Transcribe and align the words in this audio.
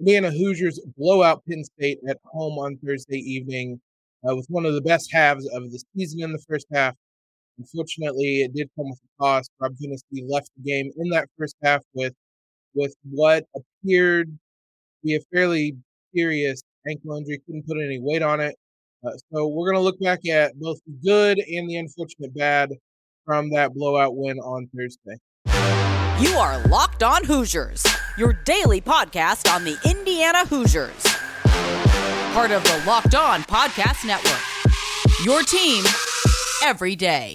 Indiana 0.00 0.30
Hoosiers 0.30 0.80
blow 0.96 1.22
out 1.22 1.42
Penn 1.48 1.64
State 1.64 1.98
at 2.08 2.18
home 2.24 2.58
on 2.58 2.76
Thursday 2.84 3.18
evening 3.18 3.80
uh, 4.28 4.34
with 4.34 4.46
one 4.48 4.66
of 4.66 4.74
the 4.74 4.80
best 4.80 5.12
halves 5.12 5.46
of 5.54 5.70
the 5.70 5.82
season 5.96 6.22
in 6.22 6.32
the 6.32 6.42
first 6.48 6.66
half. 6.72 6.94
Unfortunately, 7.58 8.42
it 8.42 8.52
did 8.52 8.68
come 8.76 8.90
with 8.90 8.98
a 8.98 9.22
cost. 9.22 9.50
Rob 9.60 9.74
Phinisee 9.76 10.28
left 10.28 10.50
the 10.56 10.68
game 10.68 10.90
in 10.96 11.10
that 11.10 11.28
first 11.38 11.56
half 11.62 11.82
with 11.94 12.14
with 12.74 12.94
what 13.08 13.44
appeared 13.54 14.26
to 14.26 15.04
be 15.04 15.14
a 15.14 15.20
fairly 15.32 15.76
serious 16.14 16.60
ankle 16.88 17.16
injury. 17.16 17.40
Couldn't 17.46 17.66
put 17.66 17.78
any 17.78 18.00
weight 18.00 18.22
on 18.22 18.40
it. 18.40 18.56
Uh, 19.06 19.12
so 19.32 19.46
we're 19.46 19.70
going 19.70 19.80
to 19.80 19.84
look 19.84 20.00
back 20.00 20.26
at 20.26 20.58
both 20.58 20.78
the 20.86 20.94
good 21.04 21.38
and 21.38 21.70
the 21.70 21.76
unfortunate 21.76 22.34
bad 22.34 22.70
from 23.24 23.50
that 23.50 23.72
blowout 23.74 24.16
win 24.16 24.38
on 24.40 24.68
Thursday. 24.76 25.16
You 26.20 26.36
are 26.36 26.64
Locked 26.68 27.02
On 27.02 27.24
Hoosiers, 27.24 27.84
your 28.16 28.34
daily 28.44 28.80
podcast 28.80 29.52
on 29.52 29.64
the 29.64 29.76
Indiana 29.84 30.46
Hoosiers. 30.46 31.02
Part 32.32 32.52
of 32.52 32.62
the 32.62 32.82
Locked 32.86 33.16
On 33.16 33.42
Podcast 33.42 34.06
Network. 34.06 34.40
Your 35.24 35.42
team 35.42 35.84
every 36.62 36.94
day. 36.94 37.34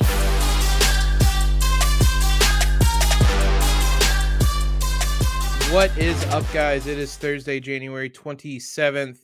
What 5.74 5.96
is 5.98 6.24
up, 6.28 6.46
guys? 6.54 6.88
It 6.88 6.98
is 6.98 7.18
Thursday, 7.18 7.60
January 7.60 8.10
27th. 8.10 9.18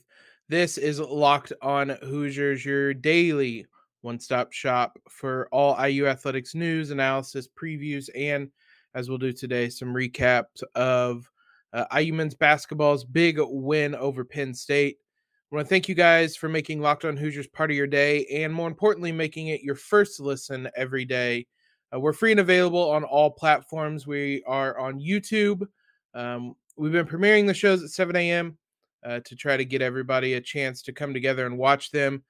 This 0.50 0.76
is 0.76 1.00
Locked 1.00 1.54
On 1.62 1.88
Hoosiers, 2.02 2.62
your 2.62 2.92
daily 2.92 3.64
one 4.02 4.20
stop 4.20 4.52
shop 4.52 4.98
for 5.08 5.48
all 5.50 5.82
IU 5.82 6.06
athletics 6.06 6.54
news, 6.54 6.90
analysis, 6.90 7.48
previews, 7.48 8.10
and 8.14 8.50
as 8.96 9.10
we'll 9.10 9.18
do 9.18 9.30
today, 9.30 9.68
some 9.68 9.92
recaps 9.92 10.62
of 10.74 11.30
uh, 11.74 11.84
IU 11.94 12.14
men's 12.14 12.34
basketball's 12.34 13.04
big 13.04 13.38
win 13.38 13.94
over 13.94 14.24
Penn 14.24 14.54
State. 14.54 14.96
I 15.52 15.54
want 15.54 15.66
to 15.66 15.68
thank 15.68 15.86
you 15.86 15.94
guys 15.94 16.34
for 16.34 16.48
making 16.48 16.80
Locked 16.80 17.04
On 17.04 17.14
Hoosiers 17.14 17.46
part 17.46 17.70
of 17.70 17.76
your 17.76 17.86
day, 17.86 18.24
and 18.32 18.52
more 18.52 18.66
importantly, 18.66 19.12
making 19.12 19.48
it 19.48 19.60
your 19.60 19.74
first 19.74 20.18
listen 20.18 20.70
every 20.74 21.04
day. 21.04 21.46
Uh, 21.94 22.00
we're 22.00 22.14
free 22.14 22.30
and 22.30 22.40
available 22.40 22.90
on 22.90 23.04
all 23.04 23.30
platforms. 23.30 24.06
We 24.06 24.42
are 24.46 24.78
on 24.78 24.98
YouTube. 24.98 25.68
Um, 26.14 26.54
we've 26.78 26.90
been 26.90 27.06
premiering 27.06 27.46
the 27.46 27.54
shows 27.54 27.84
at 27.84 27.90
7 27.90 28.16
a.m. 28.16 28.56
Uh, 29.04 29.20
to 29.26 29.36
try 29.36 29.58
to 29.58 29.64
get 29.66 29.82
everybody 29.82 30.34
a 30.34 30.40
chance 30.40 30.80
to 30.82 30.92
come 30.92 31.12
together 31.12 31.44
and 31.44 31.58
watch 31.58 31.90
them. 31.90 32.24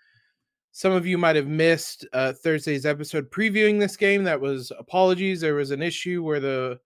Some 0.76 0.92
of 0.92 1.06
you 1.06 1.16
might 1.16 1.36
have 1.36 1.46
missed 1.46 2.06
uh, 2.12 2.34
Thursday's 2.34 2.84
episode 2.84 3.30
previewing 3.30 3.80
this 3.80 3.96
game. 3.96 4.22
That 4.24 4.38
was 4.38 4.70
apologies. 4.78 5.40
There 5.40 5.54
was 5.54 5.70
an 5.70 5.80
issue 5.80 6.22
where 6.22 6.38
the 6.38 6.78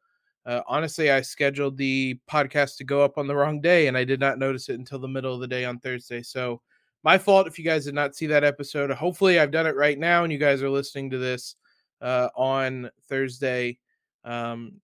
uh, 0.46 0.60
honestly, 0.68 1.10
I 1.10 1.22
scheduled 1.22 1.76
the 1.76 2.16
podcast 2.30 2.76
to 2.76 2.84
go 2.84 3.02
up 3.02 3.18
on 3.18 3.26
the 3.26 3.34
wrong 3.34 3.60
day, 3.60 3.88
and 3.88 3.96
I 3.96 4.04
did 4.04 4.20
not 4.20 4.38
notice 4.38 4.68
it 4.68 4.78
until 4.78 5.00
the 5.00 5.08
middle 5.08 5.34
of 5.34 5.40
the 5.40 5.48
day 5.48 5.64
on 5.64 5.80
Thursday. 5.80 6.22
So, 6.22 6.62
my 7.02 7.18
fault 7.18 7.48
if 7.48 7.58
you 7.58 7.64
guys 7.64 7.84
did 7.84 7.94
not 7.94 8.14
see 8.14 8.28
that 8.28 8.44
episode. 8.44 8.92
Hopefully, 8.92 9.40
I've 9.40 9.50
done 9.50 9.66
it 9.66 9.74
right 9.74 9.98
now, 9.98 10.22
and 10.22 10.32
you 10.32 10.38
guys 10.38 10.62
are 10.62 10.70
listening 10.70 11.10
to 11.10 11.18
this 11.18 11.56
uh, 12.00 12.28
on 12.36 12.90
Thursday. 13.08 13.80
Um, 14.24 14.74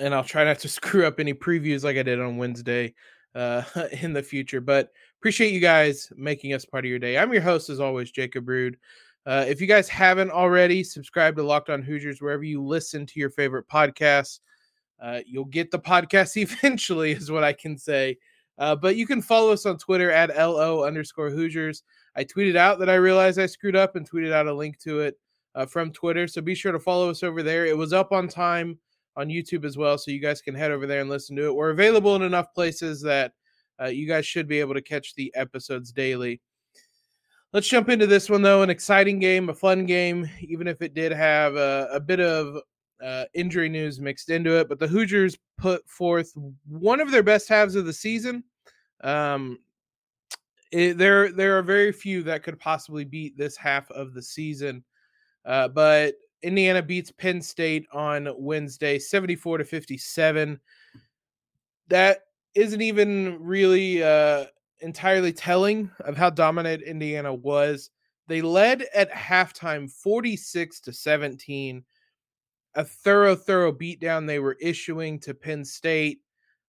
and 0.00 0.12
I'll 0.12 0.24
try 0.24 0.42
not 0.42 0.58
to 0.58 0.68
screw 0.80 1.06
up 1.06 1.20
any 1.20 1.32
previews 1.32 1.84
like 1.84 1.96
I 1.96 2.02
did 2.02 2.20
on 2.20 2.38
Wednesday 2.38 2.92
uh, 3.34 3.62
in 4.00 4.12
the 4.12 4.22
future. 4.22 4.60
But 4.60 4.90
appreciate 5.20 5.52
you 5.52 5.60
guys 5.60 6.12
making 6.16 6.54
us 6.54 6.64
part 6.64 6.84
of 6.84 6.90
your 6.90 6.98
day. 6.98 7.18
I'm 7.18 7.32
your 7.32 7.42
host, 7.42 7.70
as 7.70 7.80
always, 7.80 8.10
Jacob 8.10 8.48
Rude. 8.48 8.76
Uh, 9.26 9.44
if 9.46 9.60
you 9.60 9.66
guys 9.66 9.88
haven't 9.88 10.30
already, 10.30 10.82
subscribe 10.82 11.36
to 11.36 11.42
Locked 11.42 11.70
On 11.70 11.82
Hoosiers 11.82 12.22
wherever 12.22 12.42
you 12.42 12.62
listen 12.62 13.04
to 13.06 13.20
your 13.20 13.30
favorite 13.30 13.68
podcasts. 13.68 14.40
Uh, 15.00 15.20
you'll 15.26 15.44
get 15.44 15.70
the 15.70 15.78
podcast 15.78 16.36
eventually, 16.36 17.12
is 17.12 17.30
what 17.30 17.44
I 17.44 17.52
can 17.52 17.76
say. 17.76 18.16
Uh, 18.58 18.76
but 18.76 18.96
you 18.96 19.06
can 19.06 19.22
follow 19.22 19.52
us 19.52 19.64
on 19.64 19.78
Twitter 19.78 20.10
at 20.10 20.36
LO 20.36 20.84
underscore 20.84 21.30
Hoosiers. 21.30 21.82
I 22.16 22.24
tweeted 22.24 22.56
out 22.56 22.78
that 22.80 22.90
I 22.90 22.96
realized 22.96 23.38
I 23.38 23.46
screwed 23.46 23.76
up 23.76 23.96
and 23.96 24.08
tweeted 24.08 24.32
out 24.32 24.48
a 24.48 24.52
link 24.52 24.78
to 24.80 25.00
it 25.00 25.18
uh, 25.54 25.64
from 25.64 25.92
Twitter. 25.92 26.26
So 26.26 26.42
be 26.42 26.54
sure 26.54 26.72
to 26.72 26.78
follow 26.78 27.08
us 27.08 27.22
over 27.22 27.42
there. 27.42 27.64
It 27.64 27.76
was 27.76 27.92
up 27.92 28.12
on 28.12 28.28
time 28.28 28.78
on 29.16 29.28
YouTube 29.28 29.64
as 29.64 29.76
well. 29.76 29.98
So 29.98 30.10
you 30.10 30.20
guys 30.20 30.40
can 30.40 30.54
head 30.54 30.70
over 30.70 30.86
there 30.86 31.00
and 31.00 31.10
listen 31.10 31.36
to 31.36 31.46
it. 31.46 31.54
We're 31.54 31.70
available 31.70 32.16
in 32.16 32.22
enough 32.22 32.52
places 32.54 33.02
that 33.02 33.32
uh, 33.80 33.86
you 33.86 34.06
guys 34.06 34.26
should 34.26 34.48
be 34.48 34.60
able 34.60 34.74
to 34.74 34.82
catch 34.82 35.14
the 35.14 35.32
episodes 35.34 35.92
daily. 35.92 36.40
Let's 37.52 37.68
jump 37.68 37.88
into 37.88 38.06
this 38.06 38.30
one, 38.30 38.42
though. 38.42 38.62
An 38.62 38.70
exciting 38.70 39.18
game, 39.18 39.48
a 39.48 39.54
fun 39.54 39.84
game, 39.84 40.28
even 40.40 40.68
if 40.68 40.82
it 40.82 40.94
did 40.94 41.10
have 41.10 41.56
a, 41.56 41.88
a 41.92 41.98
bit 41.98 42.20
of 42.20 42.62
uh, 43.02 43.24
injury 43.34 43.68
news 43.68 44.00
mixed 44.00 44.30
into 44.30 44.58
it. 44.58 44.68
But 44.68 44.78
the 44.78 44.86
Hoosiers 44.86 45.36
put 45.58 45.88
forth 45.88 46.32
one 46.68 47.00
of 47.00 47.10
their 47.10 47.24
best 47.24 47.48
halves 47.48 47.74
of 47.74 47.86
the 47.86 47.92
season. 47.92 48.44
Um, 49.02 49.58
it, 50.70 50.96
there, 50.96 51.32
there 51.32 51.58
are 51.58 51.62
very 51.62 51.90
few 51.90 52.22
that 52.24 52.44
could 52.44 52.60
possibly 52.60 53.04
beat 53.04 53.36
this 53.36 53.56
half 53.56 53.90
of 53.90 54.14
the 54.14 54.22
season. 54.22 54.84
Uh, 55.44 55.66
but 55.66 56.14
Indiana 56.42 56.82
beats 56.82 57.10
Penn 57.10 57.42
State 57.42 57.86
on 57.92 58.28
Wednesday, 58.36 58.98
74 58.98 59.58
to 59.58 59.64
57. 59.64 60.60
That 61.88 62.20
isn't 62.54 62.80
even 62.80 63.38
really 63.40 64.02
uh, 64.02 64.46
entirely 64.80 65.32
telling 65.32 65.90
of 66.00 66.16
how 66.16 66.30
dominant 66.30 66.82
Indiana 66.82 67.32
was. 67.32 67.90
They 68.28 68.42
led 68.42 68.86
at 68.94 69.10
halftime 69.10 69.90
46 69.90 70.80
to 70.80 70.92
17 70.92 71.84
a 72.74 72.84
thorough, 72.84 73.34
thorough 73.34 73.72
beatdown 73.72 74.26
they 74.26 74.38
were 74.38 74.56
issuing 74.60 75.18
to 75.20 75.34
Penn 75.34 75.64
State. 75.64 76.20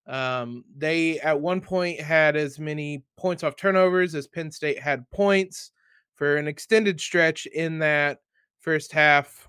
Um, 0.08 0.64
they 0.76 1.20
at 1.20 1.40
one 1.40 1.62
point 1.62 2.00
had 2.00 2.36
as 2.36 2.60
many 2.60 3.04
points 3.18 3.44
off 3.44 3.56
turnovers 3.56 4.16
as 4.16 4.28
Penn 4.28 4.52
State 4.52 4.80
had 4.80 5.10
points 5.12 5.72
for 6.16 6.38
an 6.38 6.48
extended 6.48 7.00
stretch 7.00 7.46
in 7.46 7.80
that 7.80 8.20
first 8.60 8.92
half. 8.92 9.48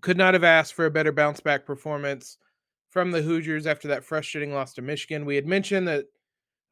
Could 0.00 0.16
not 0.16 0.34
have 0.34 0.44
asked 0.44 0.74
for 0.74 0.86
a 0.86 0.90
better 0.90 1.12
bounce 1.12 1.40
back 1.40 1.64
performance 1.64 2.38
from 2.90 3.10
the 3.10 3.22
Hoosiers 3.22 3.66
after 3.66 3.88
that 3.88 4.04
frustrating 4.04 4.52
loss 4.52 4.74
to 4.74 4.82
Michigan. 4.82 5.24
We 5.24 5.36
had 5.36 5.46
mentioned 5.46 5.88
that 5.88 6.04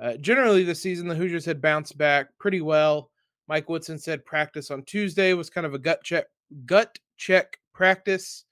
uh, 0.00 0.16
generally 0.16 0.64
this 0.64 0.80
season 0.80 1.08
the 1.08 1.14
Hoosiers 1.14 1.44
had 1.44 1.60
bounced 1.60 1.96
back 1.96 2.28
pretty 2.38 2.60
well. 2.60 3.10
Mike 3.48 3.68
Woodson 3.68 3.98
said 3.98 4.24
practice 4.24 4.70
on 4.70 4.82
Tuesday 4.84 5.34
was 5.34 5.50
kind 5.50 5.66
of 5.66 5.74
a 5.74 5.78
gut 5.78 6.02
check 6.02 6.24
gut 6.66 6.98
check 7.16 7.58
practice. 7.72 8.44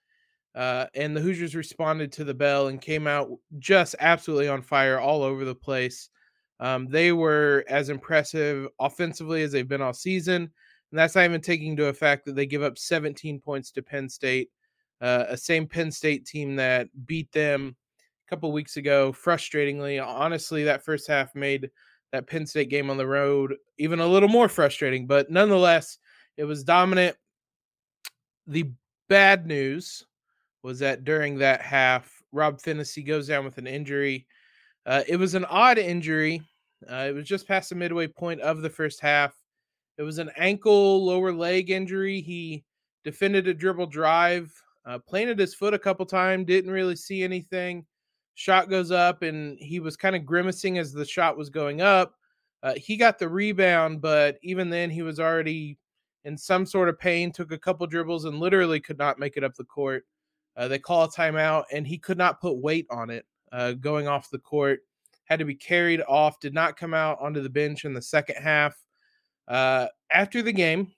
Uh, 0.55 0.87
and 0.95 1.17
the 1.17 1.21
Hoosiers 1.21 1.55
responded 1.55 2.13
to 2.13 2.25
the 2.25 2.35
bell 2.35 2.69
and 2.69 2.81
came 2.81 3.07
out 3.07 3.31
just 3.59 3.95
absolutely 4.01 4.49
on 4.49 4.61
fire 4.61 5.01
all 5.01 5.23
over 5.23 5.45
the 5.45 5.55
place. 5.55 6.11
Um, 6.61 6.89
they 6.89 7.13
were 7.13 7.65
as 7.69 7.89
impressive 7.89 8.69
offensively 8.79 9.43
as 9.43 9.51
they've 9.51 9.67
been 9.67 9.81
all 9.81 9.95
season. 9.95 10.43
And 10.43 10.99
that's 10.99 11.15
not 11.15 11.25
even 11.25 11.41
taking 11.41 11.73
into 11.73 11.87
effect 11.87 12.27
that 12.27 12.37
they 12.37 12.45
give 12.45 12.63
up 12.63 12.77
17 12.77 13.41
points 13.41 13.71
to 13.73 13.83
Penn 13.83 14.11
State, 14.11 14.51
uh, 15.03 15.27
a 15.29 15.37
same 15.37 15.67
Penn 15.67 15.91
State 15.91 16.25
team 16.25 16.57
that 16.57 16.89
beat 17.07 17.31
them 17.33 17.77
a 18.27 18.31
couple 18.31 18.51
weeks 18.53 18.77
ago. 18.79 19.13
Frustratingly, 19.13 20.05
honestly, 20.05 20.65
that 20.65 20.85
first 20.85 21.09
half 21.09 21.35
made 21.35 21.71
that 22.13 22.27
Penn 22.27 22.47
State 22.47 22.71
game 22.71 22.89
on 22.89 22.97
the 22.97 23.07
road 23.07 23.57
even 23.79 24.01
a 24.01 24.07
little 24.07 24.29
more 24.29 24.49
frustrating. 24.49 25.07
But 25.07 25.31
nonetheless, 25.31 25.99
it 26.37 26.45
was 26.45 26.63
dominant. 26.63 27.17
The 28.47 28.71
bad 29.09 29.47
news 29.47 30.07
was 30.63 30.79
that 30.79 31.05
during 31.05 31.39
that 31.39 31.61
half, 31.61 32.23
Rob 32.33 32.61
Phinisee 32.61 33.07
goes 33.07 33.27
down 33.29 33.45
with 33.45 33.59
an 33.59 33.67
injury. 33.67 34.27
Uh, 34.87 35.03
it 35.09 35.17
was 35.17 35.35
an 35.35 35.45
odd 35.47 35.79
injury. 35.79 36.43
Uh, 36.91 37.07
it 37.09 37.15
was 37.15 37.27
just 37.27 37.49
past 37.49 37.71
the 37.71 37.75
midway 37.75 38.07
point 38.07 38.41
of 38.41 38.63
the 38.63 38.71
first 38.71 39.01
half. 39.01 39.35
It 39.99 40.03
was 40.03 40.19
an 40.19 40.31
ankle 40.37 41.05
lower 41.05 41.33
leg 41.33 41.71
injury. 41.71 42.21
He 42.21 42.65
defended 43.05 43.49
a 43.49 43.55
dribble 43.55 43.87
drive, 43.87 44.53
uh, 44.85 44.99
planted 44.99 45.39
his 45.39 45.55
foot 45.55 45.75
a 45.75 45.79
couple 45.79 46.05
times, 46.07 46.47
didn't 46.47 46.71
really 46.71 46.97
see 46.97 47.23
anything. 47.23 47.85
Shot 48.35 48.71
goes 48.71 48.91
up, 48.91 49.23
and 49.23 49.59
he 49.59 49.81
was 49.81 49.97
kind 49.97 50.17
of 50.17 50.25
grimacing 50.25 50.79
as 50.79 50.93
the 50.93 51.05
shot 51.05 51.37
was 51.37 51.51
going 51.51 51.81
up. 51.81 52.15
Uh, 52.63 52.75
he 52.77 52.97
got 52.97 53.19
the 53.19 53.29
rebound, 53.29 54.01
but 54.01 54.39
even 54.43 54.71
then, 54.71 54.91
he 54.91 55.03
was 55.03 55.21
already 55.21 55.79
in 56.25 56.37
some 56.37 56.65
sort 56.65 56.89
of 56.89 56.99
pain. 56.99 57.33
Took 57.33 57.53
a 57.53 57.59
couple 57.59 57.87
dribbles 57.87 58.25
and 58.25 58.41
literally 58.41 58.81
could 58.81 58.99
not 58.99 59.19
make 59.19 59.37
it 59.37 59.45
up 59.45 59.55
the 59.55 59.65
court. 59.65 60.05
Uh, 60.57 60.69
they 60.69 60.79
call 60.79 61.05
a 61.05 61.09
timeout, 61.11 61.65
and 61.73 61.87
he 61.87 61.99
could 61.99 62.19
not 62.19 62.41
put 62.41 62.57
weight 62.57 62.87
on 62.91 63.11
it 63.11 63.27
uh, 63.53 63.73
going 63.73 64.09
off 64.09 64.31
the 64.31 64.39
court. 64.39 64.81
Had 65.25 65.39
to 65.39 65.45
be 65.45 65.55
carried 65.55 66.03
off, 66.09 66.41
did 66.41 66.55
not 66.55 66.77
come 66.77 66.95
out 66.95 67.19
onto 67.21 67.41
the 67.41 67.49
bench 67.49 67.85
in 67.85 67.95
the 67.95 68.03
second 68.03 68.37
half. 68.37 68.77
Uh, 69.49 69.87
after 70.11 70.43
the 70.43 70.53
game, 70.53 70.93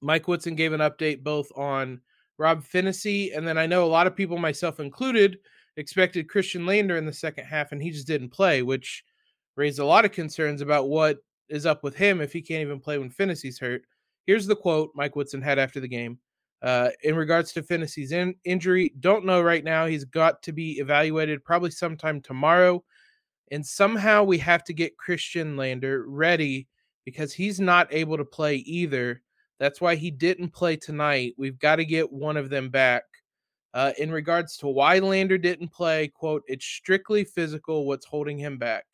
Mike 0.00 0.28
Woodson 0.28 0.54
gave 0.54 0.72
an 0.72 0.80
update 0.80 1.22
both 1.22 1.50
on 1.56 2.00
Rob 2.40 2.64
Phinisee, 2.64 3.36
and 3.36 3.46
then 3.46 3.58
I 3.58 3.66
know 3.66 3.84
a 3.84 3.86
lot 3.86 4.06
of 4.06 4.16
people, 4.16 4.38
myself 4.38 4.80
included, 4.80 5.38
expected 5.76 6.26
Khristian 6.26 6.66
Lander 6.66 6.96
in 6.96 7.04
the 7.04 7.12
second 7.12 7.44
half, 7.44 7.70
and 7.70 7.82
he 7.82 7.90
just 7.90 8.06
didn't 8.06 8.30
play, 8.30 8.62
which 8.62 9.04
raised 9.56 9.78
a 9.78 9.84
lot 9.84 10.06
of 10.06 10.12
concerns 10.12 10.62
about 10.62 10.88
what 10.88 11.18
is 11.50 11.66
up 11.66 11.84
with 11.84 11.94
him 11.94 12.22
if 12.22 12.32
he 12.32 12.40
can't 12.40 12.62
even 12.62 12.80
play 12.80 12.96
when 12.96 13.10
Phinisee's 13.10 13.58
hurt. 13.58 13.82
Here's 14.26 14.46
the 14.46 14.56
quote 14.56 14.90
Mike 14.94 15.16
Woodson 15.16 15.42
had 15.42 15.58
after 15.58 15.80
the 15.80 15.88
game. 15.88 16.18
Uh, 16.62 16.88
in 17.02 17.14
regards 17.14 17.52
to 17.52 17.62
Phinisee's 17.62 18.12
in- 18.12 18.36
injury, 18.44 18.94
don't 19.00 19.26
know 19.26 19.42
right 19.42 19.62
now. 19.62 19.84
He's 19.84 20.06
got 20.06 20.42
to 20.44 20.52
be 20.52 20.78
evaluated 20.78 21.44
probably 21.44 21.70
sometime 21.70 22.22
tomorrow. 22.22 22.82
And 23.50 23.66
somehow 23.66 24.24
we 24.24 24.38
have 24.38 24.64
to 24.64 24.72
get 24.72 24.96
Khristian 24.96 25.58
Lander 25.58 26.06
ready 26.06 26.68
because 27.04 27.34
he's 27.34 27.60
not 27.60 27.92
able 27.92 28.16
to 28.16 28.24
play 28.24 28.56
either. 28.56 29.20
That's 29.60 29.80
why 29.80 29.94
he 29.94 30.10
didn't 30.10 30.54
play 30.54 30.76
tonight. 30.76 31.34
We've 31.36 31.58
got 31.58 31.76
to 31.76 31.84
get 31.84 32.10
one 32.10 32.38
of 32.38 32.48
them 32.48 32.70
back. 32.70 33.04
Uh, 33.72 33.92
in 33.98 34.10
regards 34.10 34.56
to 34.56 34.66
why 34.66 34.98
Lander 34.98 35.38
didn't 35.38 35.68
play, 35.68 36.08
quote, 36.08 36.42
it's 36.48 36.64
strictly 36.64 37.22
physical 37.22 37.86
what's 37.86 38.06
holding 38.06 38.38
him 38.38 38.58
back. 38.58 38.84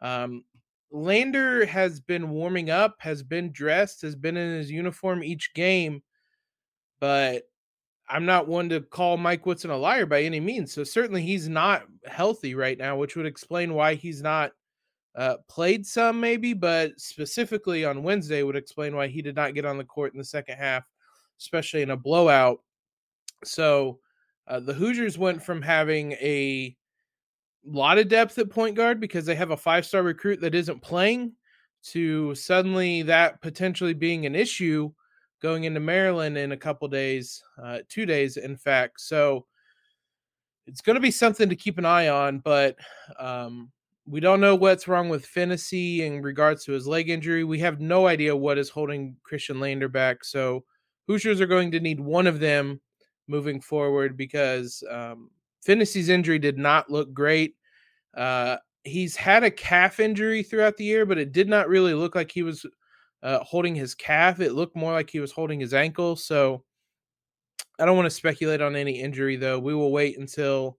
Um, 0.00 0.44
Lander 0.92 1.66
has 1.66 1.98
been 1.98 2.30
warming 2.30 2.70
up, 2.70 2.94
has 2.98 3.24
been 3.24 3.50
dressed, 3.50 4.02
has 4.02 4.14
been 4.14 4.36
in 4.36 4.56
his 4.56 4.70
uniform 4.70 5.24
each 5.24 5.52
game, 5.54 6.02
but 7.00 7.44
I'm 8.08 8.26
not 8.26 8.46
one 8.46 8.68
to 8.68 8.82
call 8.82 9.16
Mike 9.16 9.46
Woodson 9.46 9.70
a 9.70 9.76
liar 9.76 10.06
by 10.06 10.22
any 10.22 10.38
means. 10.38 10.72
So 10.72 10.84
certainly 10.84 11.22
he's 11.22 11.48
not 11.48 11.84
healthy 12.06 12.54
right 12.54 12.78
now, 12.78 12.96
which 12.96 13.16
would 13.16 13.26
explain 13.26 13.74
why 13.74 13.94
he's 13.94 14.22
not 14.22 14.52
uh, 15.16 15.36
played 15.48 15.86
some, 15.86 16.20
maybe, 16.20 16.52
but 16.52 16.98
specifically 17.00 17.84
on 17.84 18.02
Wednesday 18.02 18.42
would 18.42 18.56
explain 18.56 18.96
why 18.96 19.06
he 19.06 19.22
did 19.22 19.36
not 19.36 19.54
get 19.54 19.64
on 19.64 19.78
the 19.78 19.84
court 19.84 20.12
in 20.12 20.18
the 20.18 20.24
second 20.24 20.56
half, 20.56 20.84
especially 21.38 21.82
in 21.82 21.90
a 21.90 21.96
blowout. 21.96 22.60
So 23.44 24.00
uh, 24.48 24.60
the 24.60 24.74
Hoosiers 24.74 25.18
went 25.18 25.42
from 25.42 25.62
having 25.62 26.12
a 26.12 26.76
lot 27.64 27.98
of 27.98 28.08
depth 28.08 28.38
at 28.38 28.50
point 28.50 28.76
guard 28.76 29.00
because 29.00 29.24
they 29.24 29.34
have 29.34 29.52
a 29.52 29.56
five 29.56 29.86
star 29.86 30.02
recruit 30.02 30.40
that 30.40 30.54
isn't 30.54 30.82
playing 30.82 31.32
to 31.84 32.34
suddenly 32.34 33.02
that 33.02 33.40
potentially 33.40 33.94
being 33.94 34.26
an 34.26 34.34
issue 34.34 34.90
going 35.40 35.64
into 35.64 35.80
Maryland 35.80 36.38
in 36.38 36.52
a 36.52 36.56
couple 36.56 36.88
days, 36.88 37.42
uh, 37.62 37.78
two 37.88 38.06
days, 38.06 38.36
in 38.38 38.56
fact. 38.56 39.00
So 39.00 39.46
it's 40.66 40.80
going 40.80 40.94
to 40.94 41.00
be 41.00 41.10
something 41.10 41.48
to 41.48 41.56
keep 41.56 41.76
an 41.76 41.84
eye 41.84 42.08
on, 42.08 42.38
but 42.38 42.76
um, 43.18 43.70
we 44.06 44.20
don't 44.20 44.40
know 44.40 44.54
what's 44.54 44.86
wrong 44.86 45.08
with 45.08 45.26
Phinisee 45.26 46.00
in 46.00 46.20
regards 46.20 46.64
to 46.64 46.72
his 46.72 46.86
leg 46.86 47.08
injury. 47.08 47.44
We 47.44 47.58
have 47.60 47.80
no 47.80 48.06
idea 48.06 48.36
what 48.36 48.58
is 48.58 48.68
holding 48.68 49.16
Khristian 49.28 49.60
Lander 49.60 49.88
back. 49.88 50.24
So 50.24 50.64
Hoosiers 51.06 51.40
are 51.40 51.46
going 51.46 51.70
to 51.72 51.80
need 51.80 52.00
one 52.00 52.26
of 52.26 52.40
them 52.40 52.80
moving 53.28 53.60
forward 53.60 54.16
because 54.16 54.82
um, 54.90 55.30
injury 55.66 56.38
did 56.38 56.58
not 56.58 56.90
look 56.90 57.14
great. 57.14 57.56
Uh, 58.14 58.58
he's 58.84 59.16
had 59.16 59.42
a 59.42 59.50
calf 59.50 59.98
injury 60.00 60.42
throughout 60.42 60.76
the 60.76 60.84
year, 60.84 61.06
but 61.06 61.18
it 61.18 61.32
did 61.32 61.48
not 61.48 61.68
really 61.68 61.94
look 61.94 62.14
like 62.14 62.30
he 62.30 62.42
was 62.42 62.66
uh, 63.22 63.38
holding 63.40 63.74
his 63.74 63.94
calf. 63.94 64.40
It 64.40 64.52
looked 64.52 64.76
more 64.76 64.92
like 64.92 65.08
he 65.08 65.20
was 65.20 65.32
holding 65.32 65.58
his 65.58 65.72
ankle. 65.72 66.14
So 66.16 66.62
I 67.78 67.86
don't 67.86 67.96
want 67.96 68.06
to 68.06 68.10
speculate 68.10 68.60
on 68.60 68.76
any 68.76 69.00
injury, 69.00 69.36
though. 69.36 69.58
We 69.58 69.74
will 69.74 69.90
wait 69.90 70.18
until 70.18 70.78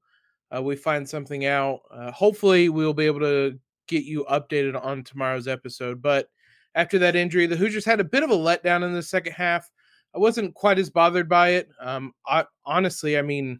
uh, 0.55 0.61
we 0.61 0.75
find 0.75 1.07
something 1.07 1.45
out. 1.45 1.81
Uh, 1.91 2.11
hopefully, 2.11 2.69
we 2.69 2.85
will 2.85 2.93
be 2.93 3.05
able 3.05 3.19
to 3.19 3.57
get 3.87 4.03
you 4.03 4.25
updated 4.29 4.81
on 4.83 5.03
tomorrow's 5.03 5.47
episode. 5.47 6.01
But 6.01 6.27
after 6.75 6.99
that 6.99 7.15
injury, 7.15 7.45
the 7.45 7.55
Hoosiers 7.55 7.85
had 7.85 7.99
a 7.99 8.05
bit 8.05 8.23
of 8.23 8.31
a 8.31 8.35
letdown 8.35 8.83
in 8.83 8.93
the 8.93 9.03
second 9.03 9.33
half. 9.33 9.69
I 10.13 10.19
wasn't 10.19 10.55
quite 10.55 10.79
as 10.79 10.89
bothered 10.89 11.27
by 11.27 11.49
it. 11.49 11.69
Um, 11.79 12.13
I, 12.25 12.45
honestly, 12.65 13.17
I 13.17 13.21
mean, 13.21 13.59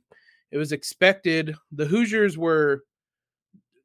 it 0.52 0.58
was 0.58 0.72
expected. 0.72 1.56
The 1.72 1.86
Hoosiers 1.86 2.38
were 2.38 2.84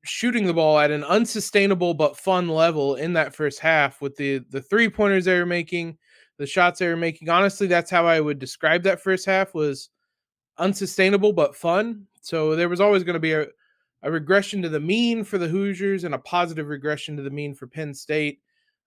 shooting 0.03 0.47
the 0.47 0.55
ball 0.55 0.79
at 0.79 0.91
an 0.91 1.05
unsustainable 1.05 1.95
but 1.95 2.17
fun 2.17 2.49
level 2.49 2.95
in 2.95 3.13
that 3.13 3.35
first 3.35 3.61
half 3.61 4.01
with 4.01 4.17
the 4.17 4.39
the 4.49 4.63
three 4.63 4.89
pointers 4.89 5.25
they 5.27 5.39
were 5.39 5.47
making, 5.47 5.99
the 6.39 6.47
shots 6.47 6.79
they 6.79 6.89
were 6.89 6.97
making. 6.97 7.29
Honestly, 7.29 7.67
that's 7.67 7.91
how 7.91 8.07
I 8.07 8.21
would 8.21 8.39
describe 8.39 8.83
that 8.85 9.03
first 9.03 9.27
half 9.27 9.53
was 9.53 9.91
unsustainable 10.59 11.33
but 11.33 11.57
fun. 11.57 12.07
So 12.23 12.55
there 12.55 12.69
was 12.69 12.81
always 12.81 13.05
going 13.05 13.15
to 13.15 13.21
be 13.21 13.33
a, 13.33 13.47
a 14.03 14.11
regression 14.11 14.63
to 14.63 14.69
the 14.69 14.81
mean 14.81 15.25
for 15.25 15.39
the 15.39 15.49
Hoosiers 15.49 16.05
and 16.05 16.15
a 16.15 16.19
positive 16.19 16.69
regression 16.69 17.17
to 17.17 17.23
the 17.23 17.31
mean 17.31 17.55
for 17.55 17.67
Penn 17.67 17.95
State. 17.95 18.41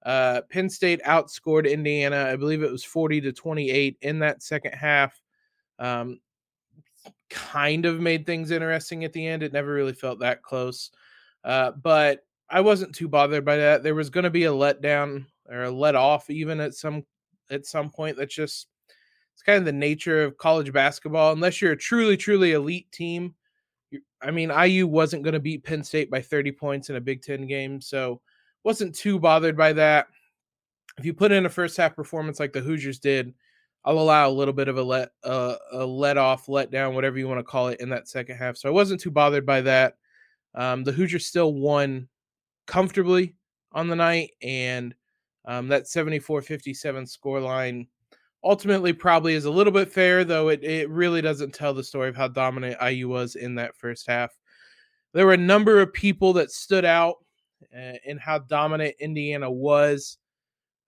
Uh, 0.06 0.42
Penn 0.50 0.70
State 0.70 1.02
outscored 1.04 1.72
Indiana, 1.72 2.28
I 2.30 2.36
believe 2.36 2.62
it 2.62 2.72
was 2.72 2.84
40 2.84 3.22
to 3.22 3.32
28 3.32 3.98
in 4.02 4.20
that 4.20 4.44
second 4.44 4.74
half. 4.74 5.22
Um, 5.80 6.20
kind 7.30 7.86
of 7.86 8.00
made 8.00 8.26
things 8.26 8.52
interesting 8.52 9.04
at 9.04 9.14
the 9.14 9.26
end. 9.26 9.44
It 9.44 9.54
never 9.54 9.74
really 9.74 9.94
felt 9.94 10.20
that 10.20 10.44
close. 10.44 10.92
Uh, 11.44 11.72
but 11.72 12.26
I 12.50 12.62
wasn't 12.62 12.94
too 12.94 13.08
bothered 13.08 13.46
by 13.46 13.58
that. 13.58 13.84
There 13.84 13.96
was 13.96 14.10
going 14.10 14.26
to 14.26 14.30
be 14.30 14.46
a 14.46 14.52
letdown 14.52 15.26
or 15.50 15.64
a 15.64 15.72
let 15.72 15.96
off 15.96 16.30
even 16.30 16.60
at 16.60 16.76
some 16.76 17.06
at 17.50 17.66
some 17.66 17.90
point. 17.90 18.18
That's 18.18 18.34
just 18.34 18.68
it's 19.34 19.44
kind 19.44 19.60
of 19.60 19.66
the 19.66 19.72
nature 19.72 20.24
of 20.24 20.38
college 20.38 20.72
basketball. 20.72 21.34
Unless 21.34 21.62
you're 21.62 21.74
a 21.74 21.78
truly 21.78 22.18
truly 22.18 22.54
elite 22.54 22.92
team, 22.92 23.36
I 24.22 24.32
mean, 24.32 24.52
IU 24.52 24.88
wasn't 24.88 25.24
going 25.24 25.34
to 25.34 25.40
beat 25.40 25.64
Penn 25.64 25.84
State 25.84 26.10
by 26.10 26.22
30 26.22 26.52
points 26.54 26.90
in 26.90 26.96
a 26.96 27.02
Big 27.02 27.22
Ten 27.22 27.46
game, 27.46 27.82
so 27.82 28.22
wasn't 28.64 28.96
too 28.96 29.20
bothered 29.20 29.58
by 29.58 29.74
that. 29.74 30.08
If 30.98 31.06
you 31.06 31.14
put 31.14 31.32
in 31.32 31.46
a 31.46 31.50
first 31.50 31.76
half 31.78 31.96
performance 31.96 32.40
like 32.40 32.54
the 32.54 32.62
Hoosiers 32.62 33.00
did, 33.00 33.34
I'll 33.86 34.00
allow 34.00 34.30
a 34.30 34.32
little 34.32 34.54
bit 34.54 34.68
of 34.68 34.78
a 34.78 34.84
let 34.84 35.10
uh, 35.24 35.56
a 35.72 35.86
let 35.86 36.18
off, 36.18 36.48
let 36.48 36.72
down, 36.72 36.96
whatever 36.96 37.18
you 37.18 37.28
want 37.28 37.40
to 37.40 37.44
call 37.44 37.68
it, 37.68 37.82
in 37.82 37.90
that 37.90 38.08
second 38.08 38.38
half. 38.38 38.56
So 38.56 38.70
I 38.70 38.72
wasn't 38.72 39.02
too 39.02 39.12
bothered 39.12 39.46
by 39.46 39.62
that. 39.62 39.98
Um, 40.56 40.84
the 40.84 40.92
Hoosiers 40.92 41.26
still 41.26 41.54
won 41.54 42.08
comfortably 42.68 43.36
on 43.72 43.88
the 43.88 43.96
night, 43.96 44.32
and 44.42 44.96
um, 45.46 45.68
that 45.68 45.84
74-57 45.84 47.10
score 47.10 47.42
line 47.42 47.88
ultimately 48.44 48.94
probably 48.94 49.34
is 49.34 49.46
a 49.46 49.52
little 49.52 49.74
bit 49.74 49.92
fair, 49.92 50.24
though 50.24 50.50
it, 50.50 50.64
it 50.64 50.90
really 50.90 51.22
doesn't 51.22 51.54
tell 51.54 51.74
the 51.74 51.84
story 51.84 52.10
of 52.10 52.16
how 52.16 52.28
dominant 52.28 52.82
IU 52.82 53.08
was 53.08 53.36
in 53.36 53.56
that 53.56 53.76
first 53.76 54.08
half. 54.08 54.32
There 55.14 55.26
were 55.26 55.34
a 55.34 55.38
number 55.38 55.80
of 55.80 55.94
people 55.94 56.34
that 56.34 56.52
stood 56.52 56.86
out 56.86 57.16
uh, 57.76 57.94
in 58.06 58.18
how 58.18 58.40
dominant 58.40 58.96
Indiana 59.00 59.50
was, 59.50 60.18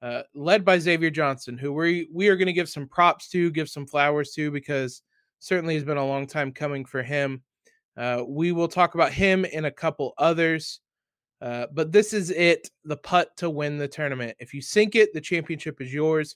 uh, 0.01 0.23
led 0.33 0.65
by 0.65 0.79
Xavier 0.79 1.09
Johnson, 1.09 1.57
who 1.57 1.71
we 1.71 2.09
we 2.11 2.27
are 2.27 2.35
going 2.35 2.47
to 2.47 2.53
give 2.53 2.69
some 2.69 2.87
props 2.87 3.29
to, 3.29 3.51
give 3.51 3.69
some 3.69 3.87
flowers 3.87 4.31
to, 4.31 4.51
because 4.51 5.01
certainly 5.39 5.75
has 5.75 5.83
been 5.83 5.97
a 5.97 6.05
long 6.05 6.27
time 6.27 6.51
coming 6.51 6.85
for 6.85 7.03
him. 7.03 7.41
Uh, 7.95 8.23
we 8.27 8.51
will 8.51 8.67
talk 8.67 8.95
about 8.95 9.13
him 9.13 9.45
and 9.53 9.65
a 9.65 9.71
couple 9.71 10.13
others. 10.17 10.81
Uh, 11.41 11.67
but 11.73 11.91
this 11.91 12.13
is 12.13 12.31
it 12.31 12.69
the 12.85 12.97
putt 12.97 13.35
to 13.37 13.49
win 13.49 13.77
the 13.77 13.87
tournament. 13.87 14.35
If 14.39 14.53
you 14.53 14.61
sink 14.61 14.95
it, 14.95 15.13
the 15.13 15.21
championship 15.21 15.81
is 15.81 15.93
yours. 15.93 16.35